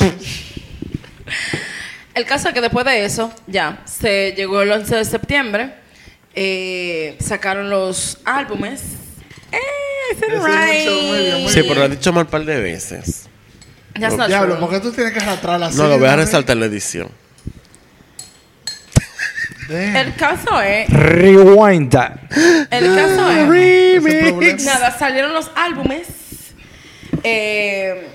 [2.15, 5.75] El caso es que después de eso, ya, se llegó el 11 de septiembre,
[6.35, 8.83] eh, sacaron los álbumes.
[9.53, 9.59] ¡Eh!
[10.13, 10.89] Ese right.
[10.91, 11.67] mucho, muy bien, muy Sí, bien.
[11.69, 13.29] pero lo has dicho mal un par de veces.
[13.99, 14.61] That's not Diablo, true.
[14.67, 17.09] ¿por qué tú tienes que arrastrar la No, lo voy a resaltar en la edición.
[19.69, 20.89] El caso es.
[20.91, 22.13] Rewind that.
[22.71, 23.49] El caso es.
[23.49, 24.65] Remix.
[24.65, 26.07] Nada, salieron los álbumes.
[27.23, 28.09] Eh,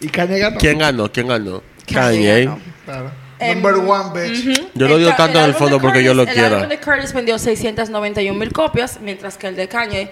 [0.00, 0.58] Y Kanye ganó.
[0.58, 1.10] ¿Quién ganó?
[1.12, 1.62] ¿Quién ganó?
[1.86, 1.94] Kanye
[2.28, 2.44] Kanye.
[2.44, 2.58] ganó.
[2.84, 3.10] Claro.
[3.40, 4.70] Number one, bitch.
[4.74, 7.12] Yo lo digo tanto en el fondo porque yo lo Curtis- El álbum de Curtis
[7.12, 10.10] vendió 691 mil copias, mientras que el de Kanye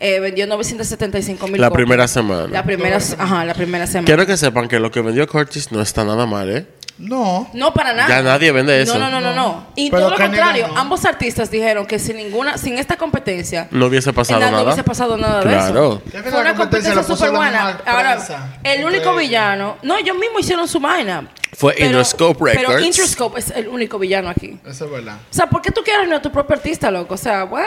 [0.00, 2.46] eh, vendió 975 mil La primera semana.
[2.48, 4.06] La primera, ajá, la primera semana.
[4.06, 6.66] Quiero que sepan que lo que vendió Curtis no está nada mal, ¿eh?
[6.98, 7.48] No.
[7.52, 8.08] No, para nada.
[8.08, 8.98] Ya nadie vende eso.
[8.98, 9.34] No, no, no, no.
[9.34, 9.66] no.
[9.76, 13.86] Y Pero todo lo contrario, ambos artistas dijeron que sin ninguna, sin esta competencia, No
[13.86, 16.02] hubiese pasado nada, no hubiese pasado nada de Claro.
[16.12, 16.22] eso.
[16.30, 17.78] Fue una competencia súper buena.
[17.86, 18.18] Ahora,
[18.64, 21.28] el único villano, no, ellos mismos hicieron su vaina.
[21.56, 22.86] Fue Pero- Interscope Pero Records.
[22.86, 24.58] Interscope es el único villano aquí.
[24.66, 25.16] Eso es verdad.
[25.30, 27.14] O sea, ¿por qué tú quieres no tu propio artista, loco?
[27.14, 27.62] O sea, what?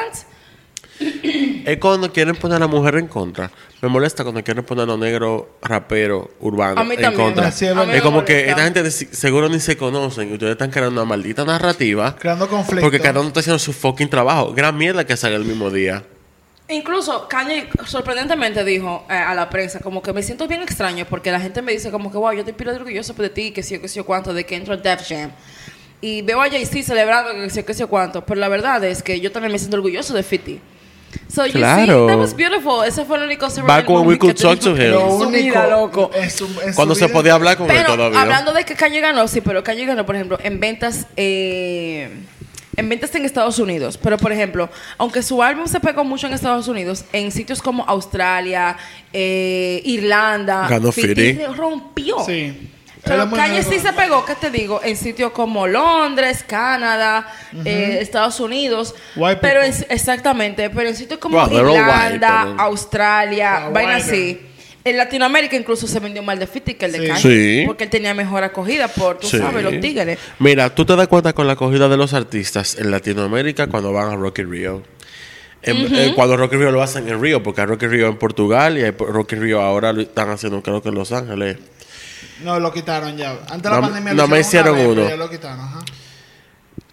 [1.65, 3.51] Es cuando quieren poner a la mujer en contra.
[3.81, 7.47] Me molesta cuando quieren poner a los negros raperos urbanos A mí en contra.
[7.47, 11.01] Así es como que esta gente de- seguro ni se conocen y ustedes están creando
[11.01, 12.15] una maldita narrativa.
[12.17, 12.81] Creando conflicto.
[12.81, 14.53] Porque cada uno está haciendo su fucking trabajo.
[14.53, 16.03] Gran mierda que sale el mismo día.
[16.67, 21.29] Incluso Kanye sorprendentemente dijo eh, a la prensa como que me siento bien extraño porque
[21.29, 23.75] la gente me dice como que wow, yo te pido orgulloso de ti, que sí
[23.75, 25.31] o que sí o cuánto, de que entro al Def Jam.
[25.99, 28.83] Y veo a Jay-Z celebrando que sí o que sí o cuánto, pero la verdad
[28.85, 30.63] es que yo también me siento orgulloso de 50.
[31.27, 32.07] So, you Claro.
[32.07, 32.83] see, that was beautiful.
[32.83, 34.91] Ese fue el único Back when we could talk to him.
[34.91, 35.31] Lo único.
[35.31, 36.11] vida, loco.
[36.13, 38.21] en su Cuando se podía hablar con él Pero todavía.
[38.21, 42.09] hablando de que Kanye ganó, sí, pero Kanye ganó, por ejemplo, en ventas, eh,
[42.75, 43.97] en ventas en Estados Unidos.
[44.01, 47.83] Pero, por ejemplo, aunque su álbum se pegó mucho en Estados Unidos, en sitios como
[47.85, 48.75] Australia,
[49.13, 51.45] eh, Irlanda, Ganó 50 Fitty.
[51.57, 52.17] rompió.
[52.25, 52.69] Sí.
[53.03, 54.79] Pero Kanye sí se pegó, ¿qué te digo?
[54.83, 57.27] En sitios como Londres, Canadá,
[57.65, 58.93] eh, Estados Unidos.
[59.15, 64.39] White pero en- exactamente, pero en sitios como Well, white, Irlanda, Australia, vaina así.
[64.83, 67.07] En Latinoamérica incluso se vendió más de 50 que el de Sí.
[67.07, 67.21] Kanye.
[67.21, 67.63] Sí.
[67.67, 69.37] Porque él tenía mejor acogida por, tú Sí.
[69.37, 70.17] sabes, los tigres.
[70.39, 74.11] Mira, tú te das cuenta con la acogida de los artistas en Latinoamérica cuando van
[74.11, 74.81] a Rocky Rio.
[75.63, 78.77] En- eh, cuando Rocky Rio lo hacen en Río, porque hay Rocky Rio en Portugal
[78.79, 81.57] y hay Rocky Rio ahora lo están haciendo creo que en Los Ángeles.
[82.43, 83.31] No, lo quitaron ya.
[83.49, 84.95] Antes de No- la pandemia no lo me hicieron una vez, uno.
[85.03, 85.79] pero Ya lo quitaron, ajá.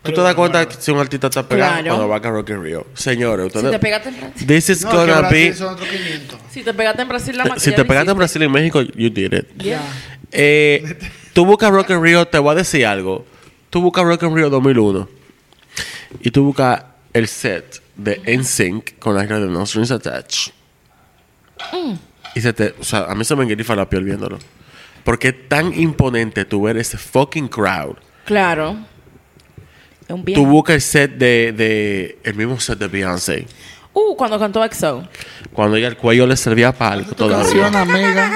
[0.03, 1.89] ¿Tú te das cuenta que si un artista está pegado Claro.
[1.97, 2.87] cuando va a Rocky Rio?
[2.95, 5.55] Señores, Si te pegaste en Brasil, This is No, que gonna Brasil be...
[5.55, 6.39] son otros 500.
[6.51, 8.17] si te pegaste en Brasil, la Eh, Si te pegaste en.
[8.17, 9.47] Brasil y México, you did it.
[9.63, 9.83] Yeah.
[10.33, 10.99] Eh,
[11.35, 13.27] tú buscas Rock in Rio, te voy a decir algo.
[13.71, 15.09] Tú buscas Rock in Rio 2001
[16.21, 20.53] y tú buscas el set de NSYNC con la isla de No Strings Attached.
[22.35, 24.39] Y se te, o sea, a mí se me engrifa la piel viéndolo.
[25.09, 27.97] Porque es tan imponente tú ver ese fucking crowd.
[28.27, 28.77] Claro.
[30.07, 30.39] Es un bien.
[30.39, 33.47] Tú buscas el set de, de el mismo set de Beyoncé.
[33.95, 35.09] Uh, cuando cantó EXO.
[35.55, 37.69] Cuando ella el cuello le servía para algo todavía.
[37.69, 38.33] amiga.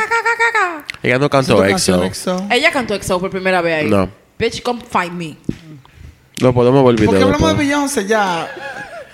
[1.03, 2.05] Ella no cantó EXO.
[2.05, 2.47] EXO.
[2.51, 3.91] Ella cantó EXO por primera vez ahí.
[3.91, 4.09] No.
[4.39, 5.37] Bitch, come find me.
[6.41, 7.59] No podemos ver el Porque hablamos de.
[7.59, 8.51] Beyoncé ya.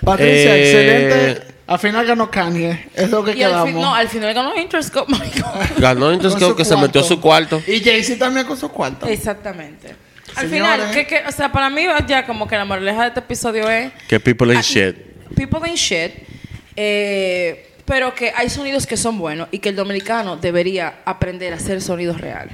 [0.01, 1.48] Patricia, Eh, excelente.
[1.69, 2.89] Al final ganó Kanye.
[2.95, 3.69] Es lo que Y al, quedamos.
[3.69, 5.11] fin, no, al final ganó Interscope.
[5.13, 5.77] my God.
[5.79, 7.03] Ganó su que se metió cuarto.
[7.03, 7.61] su cuarto.
[7.67, 9.05] Y Jay-Z también con su cuarto.
[9.07, 9.95] Exactamente.
[10.35, 10.95] Al Señores.
[10.95, 14.19] final, o sea, para mí ya como que la moraleja de este episodio es Que
[14.19, 14.95] people ain't Ah, shit.
[15.35, 16.11] people ain't shit,
[16.75, 21.57] eh, pero que hay sonidos que son buenos y que el dominicano debería aprender a
[21.57, 22.53] hacer sonidos reales.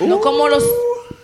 [0.00, 0.64] No como los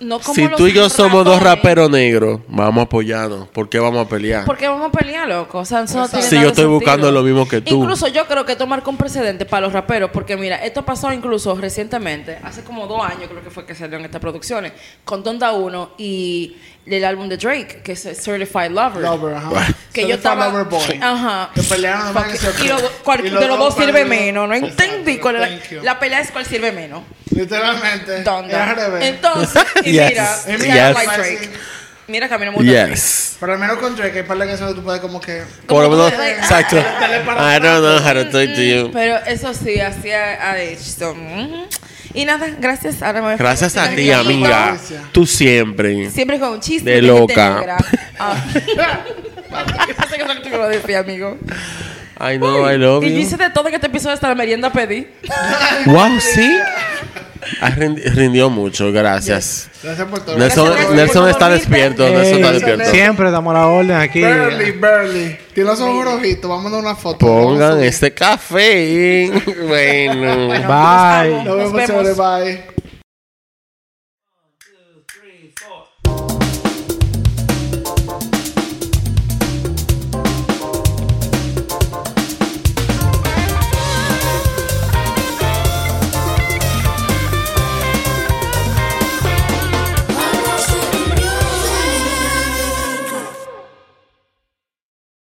[0.01, 3.49] no como Si tú y yo somos dos raperos negros, vamos a apoyarnos.
[3.49, 4.45] ¿Por qué vamos a pelear?
[4.45, 5.59] ¿Por qué vamos a pelear, loco?
[5.59, 6.71] O sea, eso no tiene Si nada yo estoy sentido.
[6.81, 7.77] buscando lo mismo que tú.
[7.83, 11.13] Incluso yo creo que esto marca un precedente para los raperos, porque mira, esto pasó
[11.13, 14.73] incluso recientemente, hace como dos años creo que fue que salieron estas producciones,
[15.05, 19.03] con Donda 1 y el álbum de Drake, que es Certified Lover.
[19.03, 19.51] Lover, ajá.
[19.93, 20.47] Que yo Certified estaba...
[20.49, 20.99] Lover Boy.
[21.01, 21.51] Ajá.
[21.55, 24.49] Que se- Y do- cual- y de los dos sirve menos.
[24.49, 25.49] No entendí cuál era.
[25.49, 25.83] thank you.
[25.83, 27.03] La pelea es cuál sirve menos.
[27.31, 28.23] Literalmente.
[28.23, 28.77] Donda.
[29.01, 30.09] Entonces, y Yes.
[30.11, 30.61] mira, Yes.
[30.61, 31.17] mira Yes.
[31.17, 31.51] Drake.
[32.09, 32.89] Mira que a mí no me gusta.
[32.89, 33.37] Yes.
[33.39, 35.43] Pero al menos con Drake hay par de canciones que tú puedes como que...
[35.67, 36.77] Por lo menos, exacto.
[36.79, 38.91] I don't know how to talk to you.
[38.93, 41.67] Pero eso sí, hacía a so, ujú.
[42.13, 43.03] Y nada, gracias.
[43.03, 44.77] Ahora me voy Gracias a ti, amiga.
[45.13, 46.11] Tú siempre.
[46.11, 47.79] Siempre con un chiste De loca.
[48.19, 48.45] Ah.
[49.97, 51.39] Pensé que eso que tú ibas a decir, amigo.
[52.21, 53.17] I know, I love Y you.
[53.17, 55.07] dice de todo en este episodio hasta la merienda pedí.
[55.87, 56.59] Wow, sí.
[57.63, 59.71] Ah, rindi- rindió mucho, gracias.
[59.83, 60.37] Gracias por todo.
[60.37, 62.07] Nelson, está despierto.
[62.07, 62.85] Nelson está despierto.
[62.91, 64.21] Siempre damos la orden aquí.
[64.23, 65.39] Burley, Burley.
[65.55, 66.51] Tiene los ojos rojitos.
[66.51, 67.27] Vamos a dar una foto.
[67.27, 69.31] Pongan este café.
[69.67, 70.49] bueno.
[70.49, 71.45] Bye.
[71.45, 71.87] Nos vemos, Nos vemos.
[71.87, 72.80] chévere, Bye.